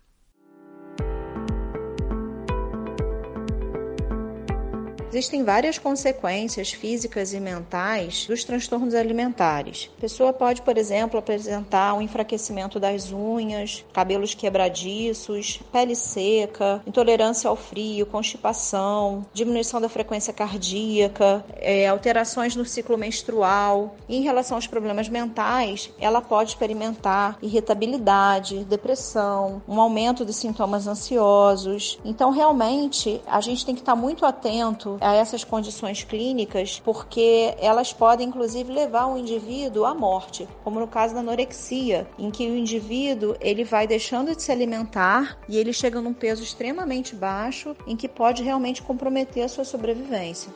Existem 5.12 5.44
várias 5.44 5.78
consequências 5.78 6.72
físicas 6.72 7.34
e 7.34 7.40
mentais 7.42 8.26
dos 8.28 8.46
transtornos 8.46 8.96
alimentares. 8.96 9.90
A 9.98 10.02
pessoa 10.02 10.32
pode, 10.32 10.62
por 10.62 10.78
exemplo, 10.78 11.20
apresentar 11.20 11.94
um 11.94 12.02
enfraquecimento 12.02 12.80
das 12.80 13.12
unhas, 13.12 13.84
cabelos 13.92 14.34
quebradiços, 14.34 15.60
pele 15.70 15.98
seca, 15.98 16.82
intolerância 16.88 17.50
ao 17.50 17.58
frio, 17.58 18.06
constipação, 18.06 19.26
diminuição 19.34 19.82
da 19.82 19.90
frequência 19.90 20.32
cardíaca, 20.32 21.44
é, 21.58 21.90
alterações 21.90 22.56
no 22.56 22.64
ciclo 22.64 22.98
menstrual. 22.98 23.98
E 24.08 24.16
em 24.16 24.22
relação 24.22 24.56
aos 24.56 24.66
problemas 24.66 25.10
mentais, 25.10 25.92
ela 26.00 26.22
pode 26.22 26.52
experimentar 26.52 27.38
irritabilidade, 27.42 28.64
depressão, 28.64 29.62
um 29.68 29.82
aumento 29.82 30.24
dos 30.24 30.38
sintomas 30.38 30.88
ansiosos. 30.88 32.00
Então, 32.06 32.32
realmente, 32.32 33.22
a 33.28 33.42
gente 33.42 33.66
tem 33.66 33.76
que 33.76 33.82
estar 33.82 33.96
muito 33.96 34.26
atento 34.26 35.01
a 35.02 35.16
essas 35.16 35.44
condições 35.44 36.04
clínicas, 36.04 36.80
porque 36.80 37.56
elas 37.60 37.92
podem 37.92 38.28
inclusive 38.28 38.72
levar 38.72 39.08
o 39.08 39.18
indivíduo 39.18 39.86
à 39.86 39.94
morte, 39.94 40.48
como 40.64 40.80
no 40.80 40.88
caso 40.88 41.14
da 41.14 41.20
anorexia, 41.20 42.08
em 42.18 42.30
que 42.30 42.48
o 42.48 42.56
indivíduo 42.56 43.36
ele 43.42 43.64
vai 43.64 43.88
deixando 43.88 44.36
de 44.36 44.42
se 44.42 44.52
alimentar 44.52 45.40
e 45.50 45.58
ele 45.58 45.74
chega 45.74 46.00
num 46.00 46.14
peso 46.14 46.44
extremamente 46.44 47.16
baixo, 47.16 47.76
em 47.88 47.96
que 47.96 48.08
pode 48.08 48.44
realmente 48.44 48.82
comprometer 48.82 49.44
a 49.44 49.50
sua 49.50 49.66
sobrevivência. 49.66 50.54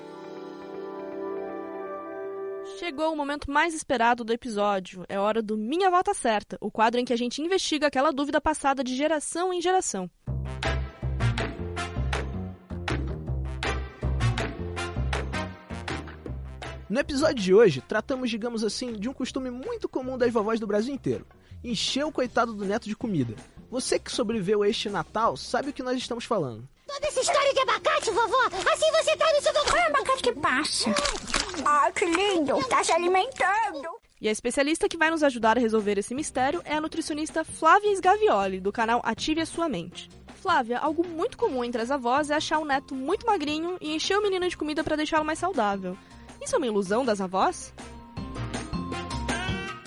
Chegou 2.77 3.13
o 3.13 3.15
momento 3.15 3.49
mais 3.49 3.73
esperado 3.73 4.23
do 4.23 4.33
episódio. 4.33 5.05
É 5.07 5.17
hora 5.17 5.41
do 5.41 5.57
Minha 5.57 5.89
Volta 5.89 6.13
Certa, 6.13 6.57
o 6.59 6.69
quadro 6.69 6.99
em 6.99 7.05
que 7.05 7.13
a 7.13 7.17
gente 7.17 7.41
investiga 7.41 7.87
aquela 7.87 8.11
dúvida 8.11 8.41
passada 8.41 8.83
de 8.83 8.95
geração 8.95 9.53
em 9.53 9.61
geração. 9.61 10.09
No 16.95 17.01
episódio 17.01 17.43
de 17.43 17.53
hoje, 17.53 17.81
tratamos, 17.81 18.29
digamos 18.29 18.63
assim, 18.63 18.93
de 18.93 19.09
um 19.09 19.13
costume 19.13 19.49
muito 19.49 19.89
comum 19.89 20.17
das 20.17 20.31
vovós 20.31 20.61
do 20.61 20.65
Brasil 20.65 20.93
inteiro: 20.93 21.25
encher 21.61 22.05
o 22.05 22.11
coitado 22.11 22.53
do 22.53 22.63
neto 22.63 22.87
de 22.87 22.95
comida. 22.95 23.35
Você 23.69 23.99
que 23.99 24.09
sobreviveu 24.09 24.63
a 24.63 24.69
este 24.69 24.89
Natal 24.89 25.35
sabe 25.35 25.71
o 25.71 25.73
que 25.73 25.83
nós 25.83 25.97
estamos 25.97 26.23
falando. 26.23 26.65
Toda 26.87 27.05
essa 27.05 27.19
história 27.19 27.53
de 27.53 27.59
abacate, 27.59 28.11
vovó, 28.11 28.45
assim 28.45 28.89
você 28.93 29.17
tá 29.17 29.25
no 29.33 29.41
seu... 29.41 29.77
É 29.77 29.83
o 29.83 29.87
abacate 29.87 30.23
que 30.23 30.31
passa? 30.35 30.95
Ah, 31.65 31.91
que 31.91 32.05
lindo, 32.05 32.65
tá 32.69 32.81
se 32.81 32.93
alimentando. 32.93 33.89
E 34.21 34.29
a 34.29 34.31
especialista 34.31 34.87
que 34.87 34.95
vai 34.95 35.11
nos 35.11 35.21
ajudar 35.21 35.57
a 35.57 35.59
resolver 35.59 35.97
esse 35.97 36.15
mistério 36.15 36.61
é 36.63 36.75
a 36.75 36.81
nutricionista 36.81 37.43
Flávia 37.43 37.91
Sgavioli, 37.91 38.61
do 38.61 38.71
canal 38.71 39.01
Ative 39.03 39.41
a 39.41 39.45
Sua 39.45 39.67
Mente. 39.67 40.09
Flávia, 40.41 40.79
algo 40.79 41.05
muito 41.05 41.37
comum 41.37 41.61
entre 41.61 41.81
as 41.81 41.91
avós 41.91 42.29
é 42.29 42.35
achar 42.35 42.59
o 42.59 42.65
neto 42.65 42.95
muito 42.95 43.25
magrinho 43.25 43.75
e 43.81 43.93
encher 43.93 44.17
o 44.17 44.23
menino 44.23 44.47
de 44.47 44.55
comida 44.55 44.81
para 44.81 44.95
deixá-lo 44.95 45.25
mais 45.25 45.39
saudável. 45.39 45.97
Isso 46.45 46.53
é 46.53 46.57
uma 46.59 46.67
ilusão 46.67 47.03
das 47.03 47.19
avós? 47.19 47.73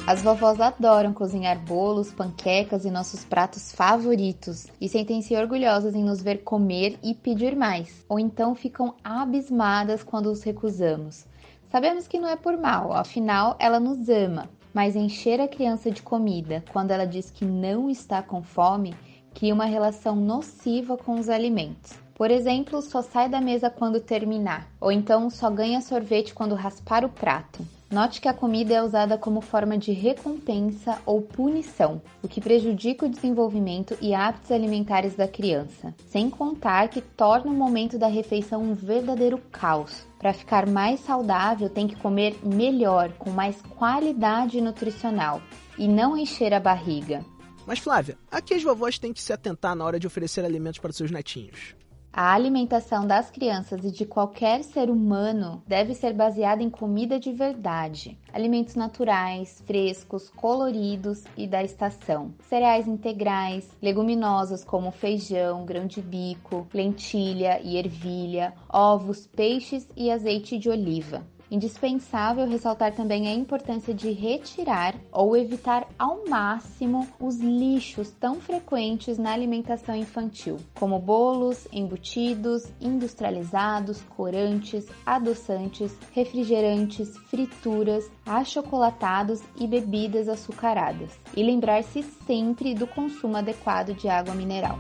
As 0.05 0.23
vovós 0.23 0.61
adoram 0.61 1.13
cozinhar 1.13 1.57
bolos, 1.65 2.11
panquecas 2.11 2.85
e 2.85 2.91
nossos 2.91 3.25
pratos 3.25 3.71
favoritos 3.71 4.67
e 4.81 4.89
sentem-se 4.89 5.37
orgulhosas 5.37 5.95
em 5.95 6.03
nos 6.03 6.21
ver 6.21 6.43
comer 6.43 6.99
e 7.01 7.15
pedir 7.15 7.55
mais, 7.55 8.05
ou 8.09 8.19
então 8.19 8.57
ficam 8.57 8.97
abismadas 9.05 10.03
quando 10.03 10.33
os 10.33 10.43
recusamos. 10.43 11.27
Sabemos 11.71 12.09
que 12.09 12.19
não 12.19 12.29
é 12.29 12.35
por 12.35 12.57
mal, 12.59 12.93
afinal 12.93 13.55
ela 13.61 13.79
nos 13.79 14.09
ama, 14.09 14.51
mas 14.75 14.97
encher 14.97 15.41
a 15.41 15.47
criança 15.47 15.93
de 15.93 16.03
comida 16.03 16.65
quando 16.73 16.91
ela 16.91 17.07
diz 17.07 17.31
que 17.31 17.45
não 17.45 17.89
está 17.89 18.21
com 18.21 18.43
fome 18.43 18.97
cria 19.33 19.55
uma 19.55 19.67
relação 19.67 20.17
nociva 20.17 20.97
com 20.97 21.21
os 21.21 21.29
alimentos. 21.29 22.08
Por 22.19 22.33
exemplo, 22.33 22.83
só 22.83 23.01
sai 23.01 23.29
da 23.29 23.41
mesa 23.41 23.71
quando 23.71 24.01
terminar, 24.01 24.69
ou 24.81 24.91
então 24.91 25.31
só 25.31 25.49
ganha 25.49 25.81
sorvete 25.81 26.35
quando 26.35 26.57
raspar 26.57 27.05
o 27.05 27.09
prato. 27.09 27.65
Note 27.89 28.21
que 28.21 28.27
a 28.27 28.35
comida 28.35 28.75
é 28.75 28.83
usada 28.83 29.17
como 29.17 29.41
forma 29.41 29.79
de 29.79 29.93
recompensa 29.93 31.01
ou 31.07 31.23
punição, 31.23 32.03
o 32.21 32.27
que 32.27 32.41
prejudica 32.41 33.07
o 33.07 33.09
desenvolvimento 33.09 33.97
e 34.01 34.15
hábitos 34.15 34.51
alimentares 34.51 35.15
da 35.15 35.29
criança, 35.29 35.95
sem 36.09 36.29
contar 36.29 36.89
que 36.89 37.01
torna 37.01 37.53
o 37.53 37.55
momento 37.55 37.97
da 37.97 38.09
refeição 38.09 38.63
um 38.65 38.75
verdadeiro 38.75 39.39
caos. 39.53 40.05
Para 40.19 40.35
ficar 40.35 40.67
mais 40.67 40.99
saudável, 40.99 41.71
tem 41.71 41.87
que 41.87 41.95
comer 41.95 42.37
melhor, 42.43 43.13
com 43.13 43.31
mais 43.31 43.63
qualidade 43.63 44.61
nutricional 44.61 45.41
e 45.79 45.87
não 45.87 46.19
encher 46.19 46.53
a 46.53 46.59
barriga. 46.59 47.25
Mas 47.65 47.79
Flávia, 47.79 48.19
a 48.29 48.43
que 48.43 48.55
as 48.55 48.63
vovós 48.63 48.99
têm 48.99 49.13
que 49.13 49.23
se 49.23 49.33
atentar 49.33 49.77
na 49.77 49.85
hora 49.85 50.01
de 50.01 50.07
oferecer 50.07 50.45
alimentos 50.45 50.81
para 50.81 50.93
seus 50.93 51.13
netinhos? 51.13 51.79
A 52.13 52.33
alimentação 52.33 53.07
das 53.07 53.31
crianças 53.31 53.85
e 53.85 53.91
de 53.91 54.07
qualquer 54.07 54.65
ser 54.65 54.91
humano 54.91 55.63
deve 55.67 55.95
ser 55.95 56.15
baseada 56.15 56.63
em 56.63 56.71
comida 56.71 57.21
de 57.21 57.33
verdade, 57.33 58.19
alimentos 58.33 58.75
naturais, 58.75 59.63
frescos, 59.67 60.31
coloridos 60.31 61.25
e 61.37 61.47
da 61.47 61.63
estação, 61.63 62.35
cereais 62.41 62.89
integrais, 62.89 63.69
leguminosas 63.81 64.65
como 64.65 64.91
feijão, 64.91 65.65
grão 65.65 65.87
de 65.87 66.01
bico, 66.01 66.67
lentilha 66.73 67.61
e 67.63 67.77
ervilha, 67.77 68.55
ovos, 68.69 69.27
peixes 69.27 69.87
e 69.95 70.11
azeite 70.11 70.59
de 70.59 70.71
oliva. 70.71 71.25
Indispensável 71.51 72.47
ressaltar 72.47 72.93
também 72.93 73.27
a 73.27 73.33
importância 73.33 73.95
de 73.95 74.11
retirar 74.11 74.95
ou 75.11 75.37
evitar 75.37 75.87
ao 75.99 76.29
máximo 76.29 77.09
os 77.19 77.39
lixos 77.39 78.11
tão 78.11 78.37
frequentes 78.37 79.17
na 79.19 79.33
alimentação 79.33 79.97
infantil, 79.97 80.59
como 80.75 80.99
bolos, 80.99 81.67
embutidos, 81.73 82.65
industrializados, 82.81 84.03
corantes, 84.17 84.87
adoçantes, 85.07 85.97
refrigerantes, 86.13 87.17
frituras, 87.31 88.11
achocolatados 88.27 89.41
e 89.57 89.67
bebidas 89.67 90.29
açucaradas. 90.29 91.19
E 91.35 91.43
lembrar-se 91.43 92.03
sempre 92.03 92.75
do 92.75 92.87
consumo 92.87 93.37
adequado 93.37 93.95
de 93.95 94.09
água 94.09 94.35
mineral. 94.35 94.79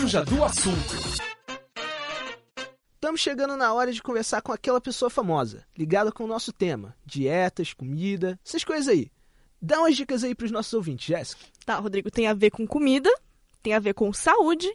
Manja 0.00 0.24
do 0.24 0.42
assunto. 0.42 0.94
Estamos 2.94 3.20
chegando 3.20 3.54
na 3.54 3.74
hora 3.74 3.92
de 3.92 4.02
conversar 4.02 4.40
com 4.40 4.50
aquela 4.50 4.80
pessoa 4.80 5.10
famosa, 5.10 5.66
ligada 5.76 6.10
com 6.10 6.24
o 6.24 6.26
nosso 6.26 6.54
tema: 6.54 6.96
dietas, 7.04 7.74
comida, 7.74 8.40
essas 8.42 8.64
coisas 8.64 8.88
aí. 8.88 9.10
Dá 9.60 9.78
umas 9.78 9.94
dicas 9.94 10.24
aí 10.24 10.34
pros 10.34 10.50
nossos 10.50 10.72
ouvintes, 10.72 11.04
Jéssica. 11.04 11.44
Tá, 11.66 11.76
Rodrigo, 11.76 12.10
tem 12.10 12.26
a 12.26 12.32
ver 12.32 12.50
com 12.50 12.66
comida, 12.66 13.10
tem 13.62 13.74
a 13.74 13.78
ver 13.78 13.92
com 13.92 14.10
saúde 14.10 14.74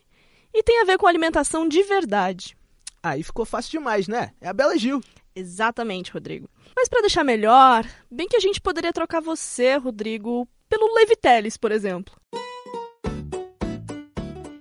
e 0.54 0.62
tem 0.62 0.80
a 0.82 0.86
ver 0.86 1.00
com 1.00 1.08
alimentação 1.08 1.68
de 1.68 1.82
verdade. 1.82 2.56
Aí 3.02 3.24
ficou 3.24 3.46
fácil 3.46 3.72
demais, 3.72 4.08
né? 4.08 4.32
É 4.40 4.48
a 4.48 4.54
Bela 4.54 4.78
Gil. 4.78 5.02
Exatamente, 5.36 6.12
Rodrigo. 6.12 6.48
Mas 6.76 6.88
para 6.88 7.02
deixar 7.02 7.24
melhor, 7.24 7.84
bem 8.12 8.28
que 8.28 8.38
a 8.38 8.40
gente 8.42 8.62
poderia 8.62 8.94
trocar 8.94 9.22
você, 9.22 9.76
Rodrigo, 9.78 10.48
pelo 10.70 10.94
Leviteles, 10.94 11.58
por 11.58 11.72
exemplo. 11.72 12.16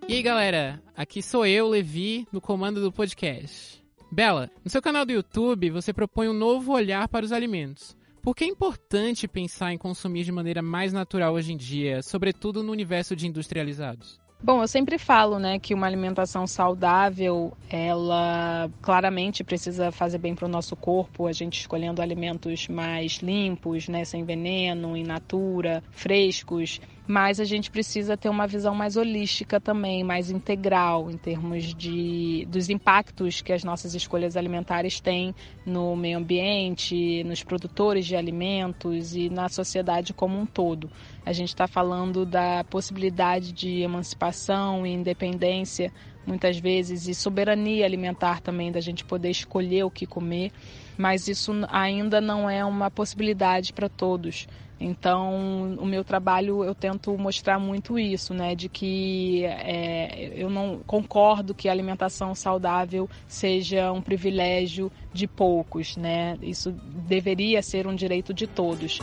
E 0.07 0.13
aí 0.13 0.23
galera, 0.23 0.83
aqui 0.95 1.23
sou 1.23 1.47
eu, 1.47 1.67
Levi, 1.67 2.29
no 2.31 2.39
comando 2.39 2.79
do 2.79 2.93
podcast. 2.93 3.83
Bela, 4.13 4.51
no 4.63 4.71
seu 4.71 4.83
canal 4.83 5.07
do 5.07 5.13
YouTube 5.13 5.71
você 5.71 5.95
propõe 5.95 6.29
um 6.29 6.35
novo 6.35 6.73
olhar 6.73 7.09
para 7.09 7.25
os 7.25 7.33
alimentos. 7.33 7.97
Por 8.21 8.37
que 8.37 8.45
é 8.45 8.47
importante 8.47 9.27
pensar 9.27 9.73
em 9.73 9.79
consumir 9.79 10.25
de 10.25 10.31
maneira 10.31 10.61
mais 10.61 10.93
natural 10.93 11.33
hoje 11.33 11.55
em 11.55 11.57
dia, 11.57 12.03
sobretudo 12.03 12.63
no 12.63 12.71
universo 12.71 13.17
de 13.17 13.27
industrializados? 13.27 14.21
Bom, 14.43 14.61
eu 14.61 14.69
sempre 14.69 14.99
falo, 14.99 15.39
né, 15.39 15.59
que 15.59 15.73
uma 15.73 15.87
alimentação 15.87 16.47
saudável, 16.47 17.57
ela 17.71 18.71
claramente 18.83 19.43
precisa 19.43 19.91
fazer 19.91 20.19
bem 20.19 20.35
para 20.35 20.45
o 20.45 20.51
nosso 20.51 20.77
corpo, 20.77 21.27
a 21.27 21.33
gente 21.33 21.61
escolhendo 21.61 22.03
alimentos 22.03 22.69
mais 22.69 23.21
limpos, 23.23 23.89
né, 23.89 24.05
sem 24.05 24.23
veneno, 24.23 24.99
in 24.99 25.05
natura, 25.05 25.83
frescos, 25.91 26.79
mas 27.07 27.39
a 27.39 27.45
gente 27.45 27.71
precisa 27.71 28.17
ter 28.17 28.31
uma 28.31 28.47
visão 28.47 28.75
mais 28.75 28.97
holística 28.97 29.61
também, 29.61 30.03
mais 30.03 30.31
integral 30.31 31.11
em 31.11 31.19
termos 31.19 31.75
de 31.75 32.47
dos 32.49 32.71
impactos 32.71 33.43
que 33.43 33.53
as 33.53 33.63
nossas 33.63 33.95
escolhas 33.95 34.37
alimentares 34.37 35.01
têm 35.01 35.35
no 35.67 35.95
meio 35.95 36.19
ambiente, 36.19 37.23
nos 37.25 37.43
produtores 37.43 38.07
de 38.07 38.17
alimentos 38.17 39.15
e 39.15 39.29
na 39.29 39.49
sociedade 39.49 40.15
como 40.15 40.39
um 40.39 40.47
todo. 40.47 40.91
A 41.27 41.33
gente 41.33 41.49
está 41.49 41.67
falando 41.67 42.25
da 42.25 42.65
possibilidade 42.65 43.53
de 43.53 43.83
emancipação 43.83 44.87
e 44.87 44.93
independência, 44.93 45.93
muitas 46.27 46.59
vezes, 46.59 47.07
e 47.07 47.15
soberania 47.15 47.85
alimentar 47.85 48.41
também, 48.41 48.73
da 48.73 48.81
gente 48.81 49.05
poder 49.05 49.31
escolher 49.31 49.85
o 49.85 49.91
que 49.91 50.07
comer, 50.07 50.53
mas 50.97 51.29
isso 51.29 51.53
ainda 51.69 52.19
não 52.19 52.49
é 52.49 52.65
uma 52.65 52.91
possibilidade 52.91 53.75
para 53.75 53.91
todos. 53.91 54.47
Então, 54.85 55.77
o 55.79 55.87
meu 55.87 56.05
trabalho 56.05 56.63
eu 56.63 56.75
tento 56.75 57.17
mostrar 57.17 57.59
muito 57.59 57.99
isso, 57.99 58.35
né? 58.35 58.55
De 58.55 58.69
que 58.69 59.43
é, 59.47 60.35
eu 60.37 60.51
não 60.51 60.81
concordo 60.87 61.55
que 61.55 61.71
a 61.71 61.73
alimentação 61.73 62.35
saudável 62.35 63.09
seja 63.27 63.91
um 63.91 64.03
privilégio 64.03 64.93
de 65.11 65.27
poucos, 65.27 65.97
né? 65.97 66.37
Isso 66.43 66.71
deveria 66.71 67.63
ser 67.63 67.87
um 67.87 67.95
direito 67.95 68.35
de 68.35 68.47
todos. 68.47 68.99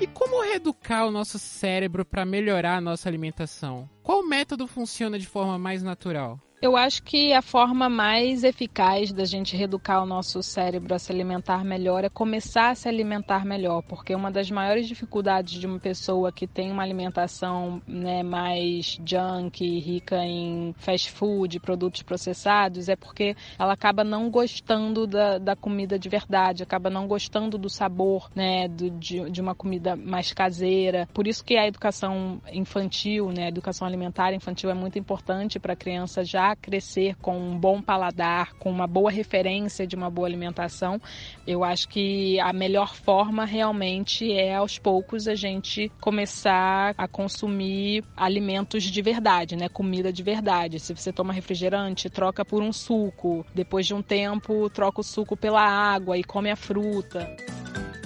E 0.00 0.06
como 0.06 0.42
reeducar 0.42 1.06
o 1.06 1.10
nosso 1.10 1.38
cérebro 1.38 2.06
para 2.06 2.24
melhorar 2.24 2.78
a 2.78 2.80
nossa 2.80 3.06
alimentação? 3.06 3.86
Qual 4.02 4.26
método 4.26 4.66
funciona 4.66 5.18
de 5.18 5.26
forma 5.26 5.58
mais 5.58 5.82
natural? 5.82 6.40
Eu 6.64 6.78
acho 6.78 7.02
que 7.02 7.34
a 7.34 7.42
forma 7.42 7.90
mais 7.90 8.42
eficaz 8.42 9.12
da 9.12 9.26
gente 9.26 9.54
reeducar 9.54 10.02
o 10.02 10.06
nosso 10.06 10.42
cérebro 10.42 10.94
a 10.94 10.98
se 10.98 11.12
alimentar 11.12 11.62
melhor 11.62 12.04
é 12.04 12.08
começar 12.08 12.70
a 12.70 12.74
se 12.74 12.88
alimentar 12.88 13.44
melhor, 13.44 13.82
porque 13.82 14.14
uma 14.14 14.32
das 14.32 14.50
maiores 14.50 14.88
dificuldades 14.88 15.60
de 15.60 15.66
uma 15.66 15.78
pessoa 15.78 16.32
que 16.32 16.46
tem 16.46 16.72
uma 16.72 16.82
alimentação 16.82 17.82
né, 17.86 18.22
mais 18.22 18.98
junk, 19.04 19.78
rica 19.78 20.24
em 20.24 20.74
fast 20.78 21.12
food, 21.12 21.60
produtos 21.60 22.00
processados, 22.00 22.88
é 22.88 22.96
porque 22.96 23.36
ela 23.58 23.74
acaba 23.74 24.02
não 24.02 24.30
gostando 24.30 25.06
da, 25.06 25.36
da 25.36 25.54
comida 25.54 25.98
de 25.98 26.08
verdade, 26.08 26.62
acaba 26.62 26.88
não 26.88 27.06
gostando 27.06 27.58
do 27.58 27.68
sabor 27.68 28.30
né, 28.34 28.68
do, 28.68 28.88
de, 28.88 29.28
de 29.28 29.40
uma 29.42 29.54
comida 29.54 29.96
mais 29.96 30.32
caseira. 30.32 31.06
Por 31.12 31.26
isso 31.26 31.44
que 31.44 31.58
a 31.58 31.66
educação 31.66 32.40
infantil, 32.50 33.30
né, 33.30 33.44
a 33.44 33.48
educação 33.48 33.86
alimentar 33.86 34.32
infantil 34.32 34.70
é 34.70 34.74
muito 34.74 34.98
importante 34.98 35.60
para 35.60 35.74
a 35.74 35.76
criança 35.76 36.24
já 36.24 36.53
crescer 36.56 37.16
com 37.16 37.36
um 37.38 37.58
bom 37.58 37.80
paladar, 37.80 38.54
com 38.54 38.70
uma 38.70 38.86
boa 38.86 39.10
referência 39.10 39.86
de 39.86 39.96
uma 39.96 40.10
boa 40.10 40.26
alimentação, 40.26 41.00
eu 41.46 41.64
acho 41.64 41.88
que 41.88 42.38
a 42.40 42.52
melhor 42.52 42.94
forma 42.94 43.44
realmente 43.44 44.32
é 44.32 44.54
aos 44.54 44.78
poucos 44.78 45.28
a 45.28 45.34
gente 45.34 45.90
começar 46.00 46.94
a 46.96 47.06
consumir 47.06 48.04
alimentos 48.16 48.82
de 48.84 49.02
verdade, 49.02 49.56
né? 49.56 49.68
Comida 49.68 50.12
de 50.12 50.22
verdade. 50.22 50.80
Se 50.80 50.94
você 50.94 51.12
toma 51.12 51.32
refrigerante, 51.32 52.10
troca 52.10 52.44
por 52.44 52.62
um 52.62 52.72
suco. 52.72 53.44
Depois 53.54 53.86
de 53.86 53.94
um 53.94 54.02
tempo, 54.02 54.68
troca 54.70 55.00
o 55.00 55.04
suco 55.04 55.36
pela 55.36 55.62
água 55.62 56.16
e 56.18 56.24
come 56.24 56.50
a 56.50 56.56
fruta. 56.56 57.53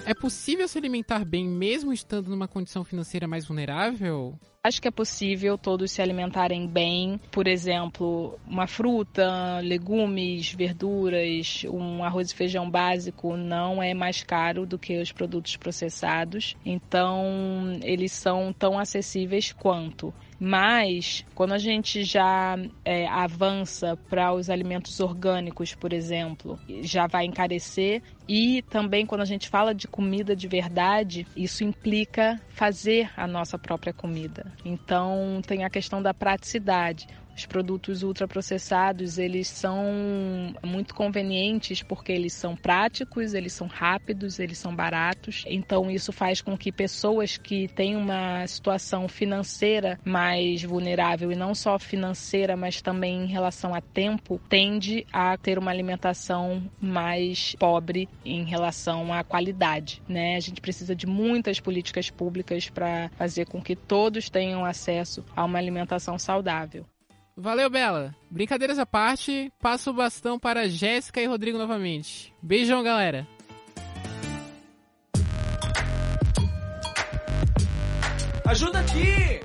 É 0.08 0.14
possível 0.14 0.66
se 0.66 0.78
alimentar 0.78 1.22
bem 1.22 1.46
mesmo 1.46 1.92
estando 1.92 2.30
numa 2.30 2.48
condição 2.48 2.82
financeira 2.82 3.28
mais 3.28 3.46
vulnerável? 3.46 4.40
Acho 4.64 4.80
que 4.80 4.88
é 4.88 4.90
possível 4.90 5.58
todos 5.58 5.92
se 5.92 6.00
alimentarem 6.00 6.66
bem. 6.66 7.20
Por 7.30 7.46
exemplo, 7.46 8.40
uma 8.46 8.66
fruta, 8.66 9.60
legumes, 9.60 10.50
verduras, 10.52 11.62
um 11.68 12.02
arroz 12.02 12.30
e 12.30 12.34
feijão 12.34 12.70
básico 12.70 13.36
não 13.36 13.82
é 13.82 13.92
mais 13.92 14.22
caro 14.22 14.64
do 14.64 14.78
que 14.78 14.98
os 14.98 15.12
produtos 15.12 15.56
processados. 15.56 16.56
Então, 16.64 17.78
eles 17.82 18.10
são 18.10 18.50
tão 18.50 18.78
acessíveis 18.78 19.52
quanto. 19.52 20.12
Mas, 20.40 21.24
quando 21.34 21.52
a 21.52 21.58
gente 21.58 22.04
já 22.04 22.56
é, 22.84 23.06
avança 23.08 23.96
para 24.08 24.32
os 24.32 24.48
alimentos 24.48 25.00
orgânicos, 25.00 25.74
por 25.74 25.92
exemplo, 25.92 26.58
já 26.82 27.06
vai 27.06 27.24
encarecer. 27.24 28.02
E 28.28 28.60
também, 28.68 29.06
quando 29.06 29.22
a 29.22 29.24
gente 29.24 29.48
fala 29.48 29.74
de 29.74 29.88
comida 29.88 30.36
de 30.36 30.46
verdade, 30.46 31.26
isso 31.34 31.64
implica 31.64 32.38
fazer 32.50 33.10
a 33.16 33.26
nossa 33.26 33.58
própria 33.58 33.92
comida. 33.94 34.52
Então, 34.62 35.40
tem 35.46 35.64
a 35.64 35.70
questão 35.70 36.02
da 36.02 36.12
praticidade. 36.12 37.06
Os 37.38 37.46
produtos 37.46 38.02
ultraprocessados, 38.02 39.16
eles 39.16 39.46
são 39.46 39.84
muito 40.60 40.92
convenientes 40.92 41.84
porque 41.84 42.10
eles 42.10 42.32
são 42.32 42.56
práticos, 42.56 43.32
eles 43.32 43.52
são 43.52 43.68
rápidos, 43.68 44.40
eles 44.40 44.58
são 44.58 44.74
baratos. 44.74 45.44
Então 45.46 45.88
isso 45.88 46.12
faz 46.12 46.40
com 46.40 46.58
que 46.58 46.72
pessoas 46.72 47.36
que 47.36 47.68
têm 47.68 47.94
uma 47.94 48.44
situação 48.48 49.06
financeira 49.06 50.00
mais 50.04 50.64
vulnerável 50.64 51.30
e 51.30 51.36
não 51.36 51.54
só 51.54 51.78
financeira, 51.78 52.56
mas 52.56 52.82
também 52.82 53.22
em 53.22 53.26
relação 53.26 53.72
a 53.72 53.80
tempo, 53.80 54.40
tende 54.48 55.06
a 55.12 55.36
ter 55.36 55.60
uma 55.60 55.70
alimentação 55.70 56.60
mais 56.80 57.54
pobre 57.56 58.08
em 58.24 58.42
relação 58.42 59.12
à 59.12 59.22
qualidade, 59.22 60.02
né? 60.08 60.34
A 60.34 60.40
gente 60.40 60.60
precisa 60.60 60.92
de 60.92 61.06
muitas 61.06 61.60
políticas 61.60 62.10
públicas 62.10 62.68
para 62.68 63.08
fazer 63.16 63.46
com 63.46 63.62
que 63.62 63.76
todos 63.76 64.28
tenham 64.28 64.64
acesso 64.64 65.24
a 65.36 65.44
uma 65.44 65.58
alimentação 65.58 66.18
saudável. 66.18 66.84
Valeu, 67.40 67.70
Bela. 67.70 68.16
Brincadeiras 68.28 68.80
à 68.80 68.84
parte, 68.84 69.52
passo 69.60 69.90
o 69.90 69.94
bastão 69.94 70.40
para 70.40 70.68
Jéssica 70.68 71.20
e 71.20 71.26
Rodrigo 71.26 71.56
novamente. 71.56 72.34
Beijão, 72.42 72.82
galera. 72.82 73.28
Ajuda 78.44 78.80
aqui! 78.80 79.38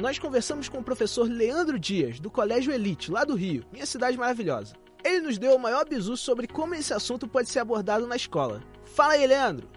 Nós 0.00 0.18
conversamos 0.18 0.66
com 0.66 0.78
o 0.78 0.84
professor 0.84 1.28
Leandro 1.28 1.78
Dias, 1.78 2.18
do 2.18 2.30
Colégio 2.30 2.72
Elite, 2.72 3.10
lá 3.10 3.24
do 3.24 3.34
Rio, 3.34 3.66
minha 3.70 3.84
cidade 3.84 4.16
maravilhosa. 4.16 4.74
Ele 5.04 5.20
nos 5.20 5.36
deu 5.36 5.56
o 5.56 5.60
maior 5.60 5.86
bizu 5.86 6.16
sobre 6.16 6.46
como 6.46 6.74
esse 6.74 6.94
assunto 6.94 7.28
pode 7.28 7.50
ser 7.50 7.58
abordado 7.58 8.06
na 8.06 8.16
escola. 8.16 8.62
Fala 8.86 9.12
aí, 9.12 9.26
Leandro! 9.26 9.68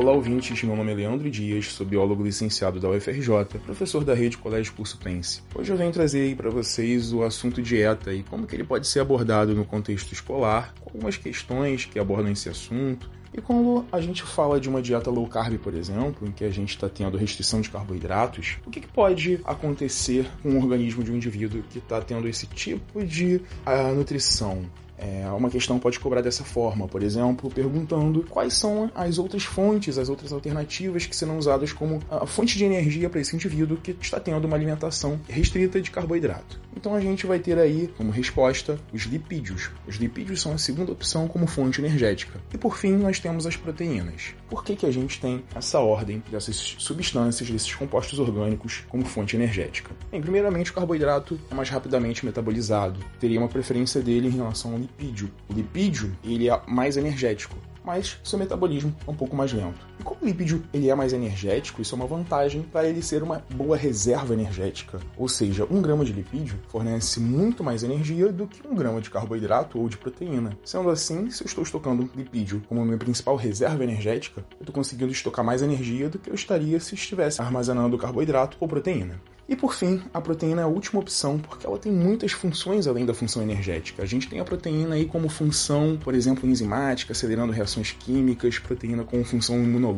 Olá, 0.00 0.12
ouvintes. 0.12 0.62
Meu 0.62 0.74
nome 0.74 0.92
é 0.92 0.94
Leandro 0.94 1.30
Dias, 1.30 1.66
sou 1.74 1.84
biólogo 1.84 2.24
licenciado 2.24 2.80
da 2.80 2.88
UFRJ, 2.88 3.58
professor 3.62 4.02
da 4.02 4.14
rede 4.14 4.38
Colégio 4.38 4.72
Curso 4.72 4.96
Pense. 4.96 5.42
Hoje 5.54 5.70
eu 5.70 5.76
venho 5.76 5.92
trazer 5.92 6.22
aí 6.22 6.34
para 6.34 6.48
vocês 6.48 7.12
o 7.12 7.22
assunto 7.22 7.60
dieta 7.60 8.10
e 8.10 8.22
como 8.22 8.46
que 8.46 8.56
ele 8.56 8.64
pode 8.64 8.86
ser 8.86 9.00
abordado 9.00 9.54
no 9.54 9.62
contexto 9.62 10.10
escolar, 10.10 10.72
algumas 10.86 11.18
questões 11.18 11.84
que 11.84 11.98
abordam 11.98 12.32
esse 12.32 12.48
assunto. 12.48 13.10
E 13.34 13.42
quando 13.42 13.84
a 13.92 14.00
gente 14.00 14.22
fala 14.22 14.58
de 14.58 14.70
uma 14.70 14.80
dieta 14.80 15.10
low 15.10 15.28
carb, 15.28 15.58
por 15.58 15.74
exemplo, 15.74 16.26
em 16.26 16.32
que 16.32 16.44
a 16.44 16.50
gente 16.50 16.70
está 16.70 16.88
tendo 16.88 17.18
restrição 17.18 17.60
de 17.60 17.68
carboidratos, 17.68 18.56
o 18.66 18.70
que, 18.70 18.80
que, 18.80 18.88
pode 18.88 19.38
acontecer 19.44 20.26
com 20.42 20.48
o 20.52 20.56
organismo 20.56 21.04
de 21.04 21.12
um 21.12 21.16
indivíduo 21.16 21.62
que 21.68 21.78
está 21.78 22.00
tendo 22.00 22.26
esse 22.26 22.46
tipo 22.46 23.04
de 23.04 23.36
uh, 23.66 23.94
nutrição? 23.94 24.64
É, 25.00 25.26
uma 25.30 25.48
questão 25.48 25.78
pode 25.78 25.98
cobrar 25.98 26.20
dessa 26.20 26.44
forma, 26.44 26.86
por 26.86 27.02
exemplo, 27.02 27.50
perguntando 27.50 28.22
quais 28.28 28.52
são 28.52 28.90
as 28.94 29.18
outras 29.18 29.44
fontes, 29.44 29.96
as 29.96 30.10
outras 30.10 30.30
alternativas 30.30 31.06
que 31.06 31.16
serão 31.16 31.38
usadas 31.38 31.72
como 31.72 32.00
a 32.10 32.26
fonte 32.26 32.58
de 32.58 32.64
energia 32.64 33.08
para 33.08 33.20
esse 33.20 33.34
indivíduo 33.34 33.78
que 33.78 33.96
está 33.98 34.20
tendo 34.20 34.44
uma 34.44 34.56
alimentação 34.56 35.18
restrita 35.26 35.80
de 35.80 35.90
carboidrato. 35.90 36.60
Então 36.76 36.94
a 36.94 37.00
gente 37.00 37.26
vai 37.26 37.38
ter 37.38 37.58
aí 37.58 37.88
como 37.96 38.10
resposta 38.10 38.78
os 38.92 39.04
lipídios. 39.04 39.70
Os 39.86 39.96
lipídios 39.96 40.42
são 40.42 40.52
a 40.52 40.58
segunda 40.58 40.92
opção 40.92 41.26
como 41.26 41.46
fonte 41.46 41.80
energética. 41.80 42.38
E 42.52 42.58
por 42.58 42.76
fim, 42.76 42.92
nós 42.92 43.18
temos 43.18 43.46
as 43.46 43.56
proteínas. 43.56 44.34
Por 44.50 44.64
que, 44.64 44.74
que 44.74 44.84
a 44.84 44.90
gente 44.90 45.20
tem 45.20 45.44
essa 45.54 45.78
ordem 45.78 46.20
dessas 46.28 46.56
substâncias, 46.56 47.48
desses 47.48 47.72
compostos 47.72 48.18
orgânicos 48.18 48.82
como 48.88 49.04
fonte 49.04 49.36
energética? 49.36 49.92
Bem, 50.10 50.20
primeiramente, 50.20 50.72
o 50.72 50.74
carboidrato 50.74 51.40
é 51.48 51.54
mais 51.54 51.68
rapidamente 51.68 52.26
metabolizado, 52.26 52.98
teria 53.20 53.38
uma 53.38 53.48
preferência 53.48 54.02
dele 54.02 54.26
em 54.26 54.32
relação 54.32 54.72
ao 54.72 54.78
lipídio. 54.78 55.30
O 55.48 55.52
lipídio 55.52 56.16
ele 56.24 56.50
é 56.50 56.62
mais 56.66 56.96
energético, 56.96 57.56
mas 57.84 58.18
seu 58.24 58.40
metabolismo 58.40 58.92
é 59.06 59.10
um 59.10 59.14
pouco 59.14 59.36
mais 59.36 59.52
lento. 59.52 59.89
E 60.00 60.02
como 60.02 60.18
o 60.22 60.24
lipídio 60.24 60.64
ele 60.72 60.88
é 60.88 60.94
mais 60.94 61.12
energético, 61.12 61.82
isso 61.82 61.94
é 61.94 61.96
uma 61.96 62.06
vantagem 62.06 62.62
para 62.62 62.88
ele 62.88 63.02
ser 63.02 63.22
uma 63.22 63.44
boa 63.54 63.76
reserva 63.76 64.32
energética. 64.32 64.98
Ou 65.14 65.28
seja, 65.28 65.66
um 65.70 65.82
grama 65.82 66.06
de 66.06 66.12
lipídio 66.14 66.58
fornece 66.68 67.20
muito 67.20 67.62
mais 67.62 67.82
energia 67.82 68.32
do 68.32 68.46
que 68.46 68.66
um 68.66 68.74
grama 68.74 69.02
de 69.02 69.10
carboidrato 69.10 69.78
ou 69.78 69.90
de 69.90 69.98
proteína. 69.98 70.56
Sendo 70.64 70.88
assim, 70.88 71.30
se 71.30 71.42
eu 71.42 71.46
estou 71.46 71.62
estocando 71.62 72.08
lipídio 72.16 72.62
como 72.66 72.82
minha 72.82 72.96
principal 72.96 73.36
reserva 73.36 73.84
energética, 73.84 74.42
eu 74.52 74.60
estou 74.62 74.74
conseguindo 74.74 75.12
estocar 75.12 75.44
mais 75.44 75.60
energia 75.60 76.08
do 76.08 76.18
que 76.18 76.30
eu 76.30 76.34
estaria 76.34 76.80
se 76.80 76.94
estivesse 76.94 77.42
armazenando 77.42 77.98
carboidrato 77.98 78.56
ou 78.58 78.66
proteína. 78.66 79.20
E 79.50 79.56
por 79.56 79.74
fim, 79.74 80.00
a 80.14 80.20
proteína 80.20 80.60
é 80.60 80.64
a 80.64 80.68
última 80.68 81.00
opção 81.00 81.36
porque 81.36 81.66
ela 81.66 81.76
tem 81.76 81.90
muitas 81.90 82.30
funções 82.30 82.86
além 82.86 83.04
da 83.04 83.12
função 83.12 83.42
energética. 83.42 84.00
A 84.00 84.06
gente 84.06 84.28
tem 84.28 84.38
a 84.38 84.44
proteína 84.44 84.94
aí 84.94 85.04
como 85.04 85.28
função, 85.28 85.98
por 86.00 86.14
exemplo, 86.14 86.48
enzimática, 86.48 87.10
acelerando 87.10 87.52
reações 87.52 87.90
químicas, 87.90 88.60
proteína 88.60 89.02
com 89.02 89.24
função 89.24 89.56
imunológica, 89.56 89.89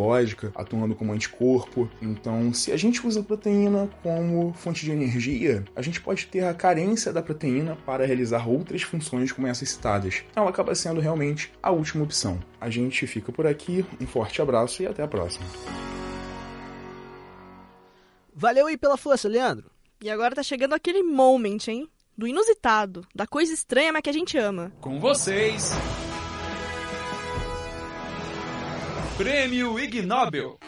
atuando 0.55 0.95
como 0.95 1.13
anticorpo. 1.13 1.89
Então, 2.01 2.53
se 2.53 2.73
a 2.73 2.77
gente 2.77 3.07
usa 3.07 3.21
a 3.21 3.23
proteína 3.23 3.89
como 4.03 4.53
fonte 4.55 4.85
de 4.85 4.93
energia, 4.93 5.65
a 5.75 5.83
gente 5.83 6.01
pode 6.01 6.27
ter 6.27 6.45
a 6.45 6.55
carência 6.55 7.13
da 7.13 7.23
proteína 7.23 7.77
para 7.87 8.07
realizar 8.07 8.49
outras 8.49 8.83
funções 8.83 9.33
como 9.33 9.47
essas 9.47 9.71
citadas. 9.71 10.23
Ela 10.35 10.51
acaba 10.51 10.75
sendo 10.75 11.01
realmente 11.01 11.53
a 11.63 11.71
última 11.71 12.05
opção. 12.05 12.39
A 12.61 12.71
gente 12.71 13.07
fica 13.07 13.33
por 13.33 13.47
aqui, 13.47 13.85
um 14.01 14.07
forte 14.07 14.41
abraço 14.41 14.83
e 14.83 14.87
até 14.87 15.03
a 15.03 15.09
próxima. 15.09 15.45
Valeu 18.35 18.67
aí 18.67 18.77
pela 18.77 18.97
força, 18.97 19.29
Leandro. 19.29 19.71
E 20.03 20.11
agora 20.11 20.35
tá 20.35 20.43
chegando 20.43 20.75
aquele 20.75 21.03
moment, 21.03 21.59
hein? 21.69 21.89
Do 22.17 22.27
inusitado, 22.27 23.07
da 23.15 23.27
coisa 23.27 23.53
estranha, 23.53 23.93
mas 23.93 24.03
que 24.03 24.11
a 24.11 24.13
gente 24.13 24.37
ama. 24.37 24.73
Com 24.81 24.99
vocês. 24.99 25.71
Prêmio 29.23 29.79
Ig 29.79 30.03
Nobel. 30.03 30.59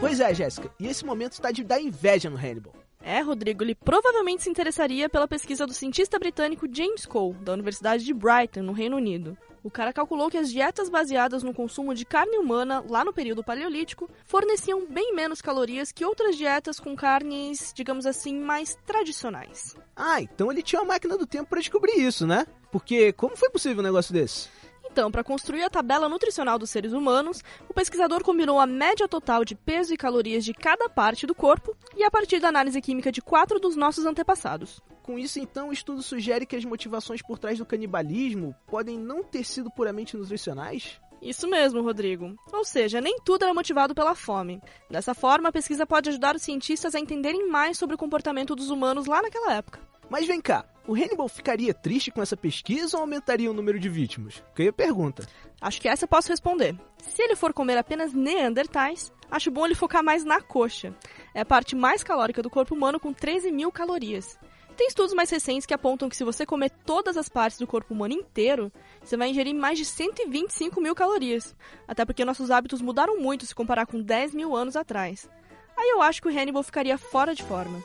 Pois 0.00 0.18
é, 0.18 0.34
Jéssica, 0.34 0.68
e 0.80 0.88
esse 0.88 1.04
momento 1.04 1.34
está 1.34 1.52
de 1.52 1.62
dar 1.62 1.80
inveja 1.80 2.28
no 2.28 2.36
Hannibal. 2.36 2.74
É, 3.00 3.20
Rodrigo, 3.20 3.62
ele 3.62 3.76
provavelmente 3.76 4.42
se 4.42 4.50
interessaria 4.50 5.08
pela 5.08 5.28
pesquisa 5.28 5.64
do 5.64 5.72
cientista 5.72 6.18
britânico 6.18 6.66
James 6.68 7.06
Cole, 7.06 7.34
da 7.34 7.52
Universidade 7.52 8.04
de 8.04 8.12
Brighton, 8.12 8.62
no 8.62 8.72
Reino 8.72 8.96
Unido. 8.96 9.38
O 9.62 9.70
cara 9.70 9.92
calculou 9.92 10.28
que 10.28 10.36
as 10.36 10.50
dietas 10.50 10.88
baseadas 10.88 11.44
no 11.44 11.54
consumo 11.54 11.94
de 11.94 12.04
carne 12.04 12.38
humana, 12.38 12.84
lá 12.88 13.04
no 13.04 13.12
período 13.12 13.44
paleolítico, 13.44 14.10
forneciam 14.24 14.84
bem 14.90 15.14
menos 15.14 15.40
calorias 15.40 15.92
que 15.92 16.04
outras 16.04 16.36
dietas 16.36 16.80
com 16.80 16.96
carnes, 16.96 17.72
digamos 17.72 18.04
assim, 18.04 18.36
mais 18.36 18.76
tradicionais. 18.84 19.76
Ah, 19.94 20.20
então 20.20 20.50
ele 20.50 20.60
tinha 20.60 20.82
uma 20.82 20.94
máquina 20.94 21.16
do 21.16 21.24
tempo 21.24 21.50
para 21.50 21.60
descobrir 21.60 22.00
isso, 22.00 22.26
né? 22.26 22.48
Porque 22.72 23.12
como 23.12 23.36
foi 23.36 23.48
possível 23.48 23.78
um 23.78 23.86
negócio 23.86 24.12
desse? 24.12 24.48
Então, 24.94 25.10
para 25.10 25.24
construir 25.24 25.64
a 25.64 25.68
tabela 25.68 26.08
nutricional 26.08 26.56
dos 26.56 26.70
seres 26.70 26.92
humanos, 26.92 27.42
o 27.68 27.74
pesquisador 27.74 28.22
combinou 28.22 28.60
a 28.60 28.66
média 28.66 29.08
total 29.08 29.44
de 29.44 29.56
peso 29.56 29.92
e 29.92 29.96
calorias 29.96 30.44
de 30.44 30.54
cada 30.54 30.88
parte 30.88 31.26
do 31.26 31.34
corpo 31.34 31.76
e 31.96 32.04
a 32.04 32.10
partir 32.12 32.38
da 32.38 32.46
análise 32.46 32.80
química 32.80 33.10
de 33.10 33.20
quatro 33.20 33.58
dos 33.58 33.74
nossos 33.74 34.06
antepassados. 34.06 34.80
Com 35.02 35.18
isso, 35.18 35.40
então, 35.40 35.70
o 35.70 35.72
estudo 35.72 36.00
sugere 36.00 36.46
que 36.46 36.54
as 36.54 36.64
motivações 36.64 37.20
por 37.20 37.40
trás 37.40 37.58
do 37.58 37.66
canibalismo 37.66 38.54
podem 38.68 38.96
não 38.96 39.24
ter 39.24 39.42
sido 39.42 39.68
puramente 39.68 40.16
nutricionais? 40.16 41.00
Isso 41.20 41.48
mesmo, 41.48 41.82
Rodrigo. 41.82 42.36
Ou 42.52 42.64
seja, 42.64 43.00
nem 43.00 43.18
tudo 43.24 43.42
era 43.42 43.52
motivado 43.52 43.96
pela 43.96 44.14
fome. 44.14 44.62
Dessa 44.88 45.12
forma, 45.12 45.48
a 45.48 45.52
pesquisa 45.52 45.84
pode 45.84 46.08
ajudar 46.08 46.36
os 46.36 46.42
cientistas 46.42 46.94
a 46.94 47.00
entenderem 47.00 47.48
mais 47.48 47.76
sobre 47.76 47.96
o 47.96 47.98
comportamento 47.98 48.54
dos 48.54 48.70
humanos 48.70 49.06
lá 49.06 49.20
naquela 49.20 49.54
época. 49.54 49.80
Mas 50.08 50.26
vem 50.26 50.40
cá, 50.40 50.64
o 50.86 50.94
Hannibal 50.94 51.28
ficaria 51.28 51.72
triste 51.72 52.10
com 52.10 52.20
essa 52.20 52.36
pesquisa 52.36 52.96
ou 52.96 53.02
aumentaria 53.02 53.50
o 53.50 53.54
número 53.54 53.78
de 53.78 53.88
vítimas? 53.88 54.42
Que 54.54 54.64
aí 54.64 54.72
pergunta. 54.72 55.26
Acho 55.60 55.80
que 55.80 55.88
essa 55.88 56.04
eu 56.04 56.08
posso 56.08 56.28
responder. 56.28 56.78
Se 56.98 57.22
ele 57.22 57.34
for 57.34 57.52
comer 57.52 57.78
apenas 57.78 58.12
neandertais, 58.12 59.10
acho 59.30 59.50
bom 59.50 59.64
ele 59.64 59.74
focar 59.74 60.04
mais 60.04 60.24
na 60.24 60.40
coxa. 60.40 60.94
É 61.34 61.40
a 61.40 61.44
parte 61.44 61.74
mais 61.74 62.04
calórica 62.04 62.42
do 62.42 62.50
corpo 62.50 62.74
humano 62.74 63.00
com 63.00 63.12
13 63.12 63.50
mil 63.50 63.72
calorias. 63.72 64.38
Tem 64.76 64.88
estudos 64.88 65.14
mais 65.14 65.30
recentes 65.30 65.64
que 65.64 65.72
apontam 65.72 66.08
que 66.08 66.16
se 66.16 66.24
você 66.24 66.44
comer 66.44 66.70
todas 66.84 67.16
as 67.16 67.28
partes 67.28 67.58
do 67.58 67.66
corpo 67.66 67.94
humano 67.94 68.12
inteiro, 68.12 68.72
você 69.00 69.16
vai 69.16 69.30
ingerir 69.30 69.54
mais 69.54 69.78
de 69.78 69.84
125 69.84 70.80
mil 70.80 70.94
calorias. 70.94 71.56
Até 71.86 72.04
porque 72.04 72.24
nossos 72.24 72.50
hábitos 72.50 72.82
mudaram 72.82 73.18
muito 73.20 73.46
se 73.46 73.54
comparar 73.54 73.86
com 73.86 74.02
10 74.02 74.34
mil 74.34 74.54
anos 74.54 74.74
atrás. 74.74 75.30
Aí 75.76 75.90
eu 75.90 76.02
acho 76.02 76.20
que 76.20 76.28
o 76.28 76.30
Hannibal 76.30 76.62
ficaria 76.62 76.98
fora 76.98 77.34
de 77.34 77.42
forma. 77.44 77.82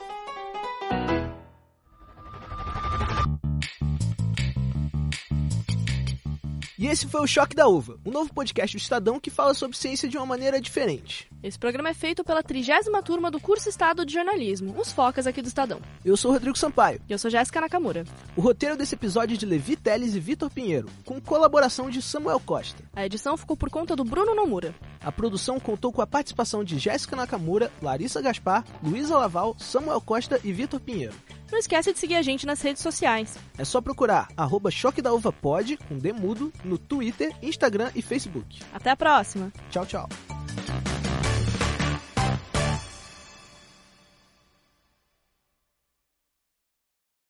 E 6.80 6.86
esse 6.86 7.06
foi 7.06 7.20
o 7.20 7.26
Choque 7.26 7.54
da 7.54 7.68
Uva, 7.68 7.98
um 8.06 8.10
novo 8.10 8.32
podcast 8.32 8.74
do 8.74 8.80
Estadão 8.80 9.20
que 9.20 9.28
fala 9.28 9.52
sobre 9.52 9.76
ciência 9.76 10.08
de 10.08 10.16
uma 10.16 10.24
maneira 10.24 10.58
diferente. 10.58 11.30
Esse 11.42 11.58
programa 11.58 11.90
é 11.90 11.92
feito 11.92 12.24
pela 12.24 12.42
trigésima 12.42 13.02
turma 13.02 13.30
do 13.30 13.38
curso 13.38 13.68
Estado 13.68 14.02
de 14.02 14.14
Jornalismo, 14.14 14.74
os 14.80 14.90
focas 14.90 15.26
aqui 15.26 15.42
do 15.42 15.48
Estadão. 15.48 15.78
Eu 16.02 16.16
sou 16.16 16.30
o 16.30 16.32
Rodrigo 16.32 16.56
Sampaio. 16.56 16.98
E 17.06 17.12
eu 17.12 17.18
sou 17.18 17.30
Jéssica 17.30 17.60
Nakamura. 17.60 18.06
O 18.34 18.40
roteiro 18.40 18.78
desse 18.78 18.94
episódio 18.94 19.34
é 19.34 19.36
de 19.36 19.44
Levi 19.44 19.76
Teles 19.76 20.14
e 20.14 20.20
Vitor 20.20 20.48
Pinheiro, 20.48 20.88
com 21.04 21.20
colaboração 21.20 21.90
de 21.90 22.00
Samuel 22.00 22.40
Costa. 22.40 22.82
A 22.94 23.04
edição 23.04 23.36
ficou 23.36 23.58
por 23.58 23.68
conta 23.68 23.94
do 23.94 24.02
Bruno 24.02 24.34
Nomura. 24.34 24.74
A 25.02 25.12
produção 25.12 25.60
contou 25.60 25.92
com 25.92 26.00
a 26.00 26.06
participação 26.06 26.64
de 26.64 26.78
Jéssica 26.78 27.14
Nakamura, 27.14 27.70
Larissa 27.82 28.22
Gaspar, 28.22 28.64
Luísa 28.82 29.18
Laval, 29.18 29.54
Samuel 29.58 30.00
Costa 30.00 30.40
e 30.42 30.50
Vitor 30.50 30.80
Pinheiro. 30.80 31.14
Não 31.50 31.58
esquece 31.58 31.92
de 31.92 31.98
seguir 31.98 32.16
a 32.16 32.22
gente 32.22 32.46
nas 32.46 32.60
redes 32.60 32.82
sociais. 32.82 33.36
É 33.58 33.64
só 33.64 33.80
procurar 33.80 34.28
arroba 34.36 34.70
Choque 34.70 35.02
da 35.02 35.12
Uva 35.12 35.32
Pod, 35.32 35.76
com 35.88 35.98
Demudo, 35.98 36.52
no 36.64 36.78
Twitter, 36.78 37.34
Instagram 37.42 37.90
e 37.94 38.02
Facebook. 38.02 38.60
Até 38.72 38.90
a 38.90 38.96
próxima. 38.96 39.52
Tchau, 39.70 39.84
tchau. 39.86 40.08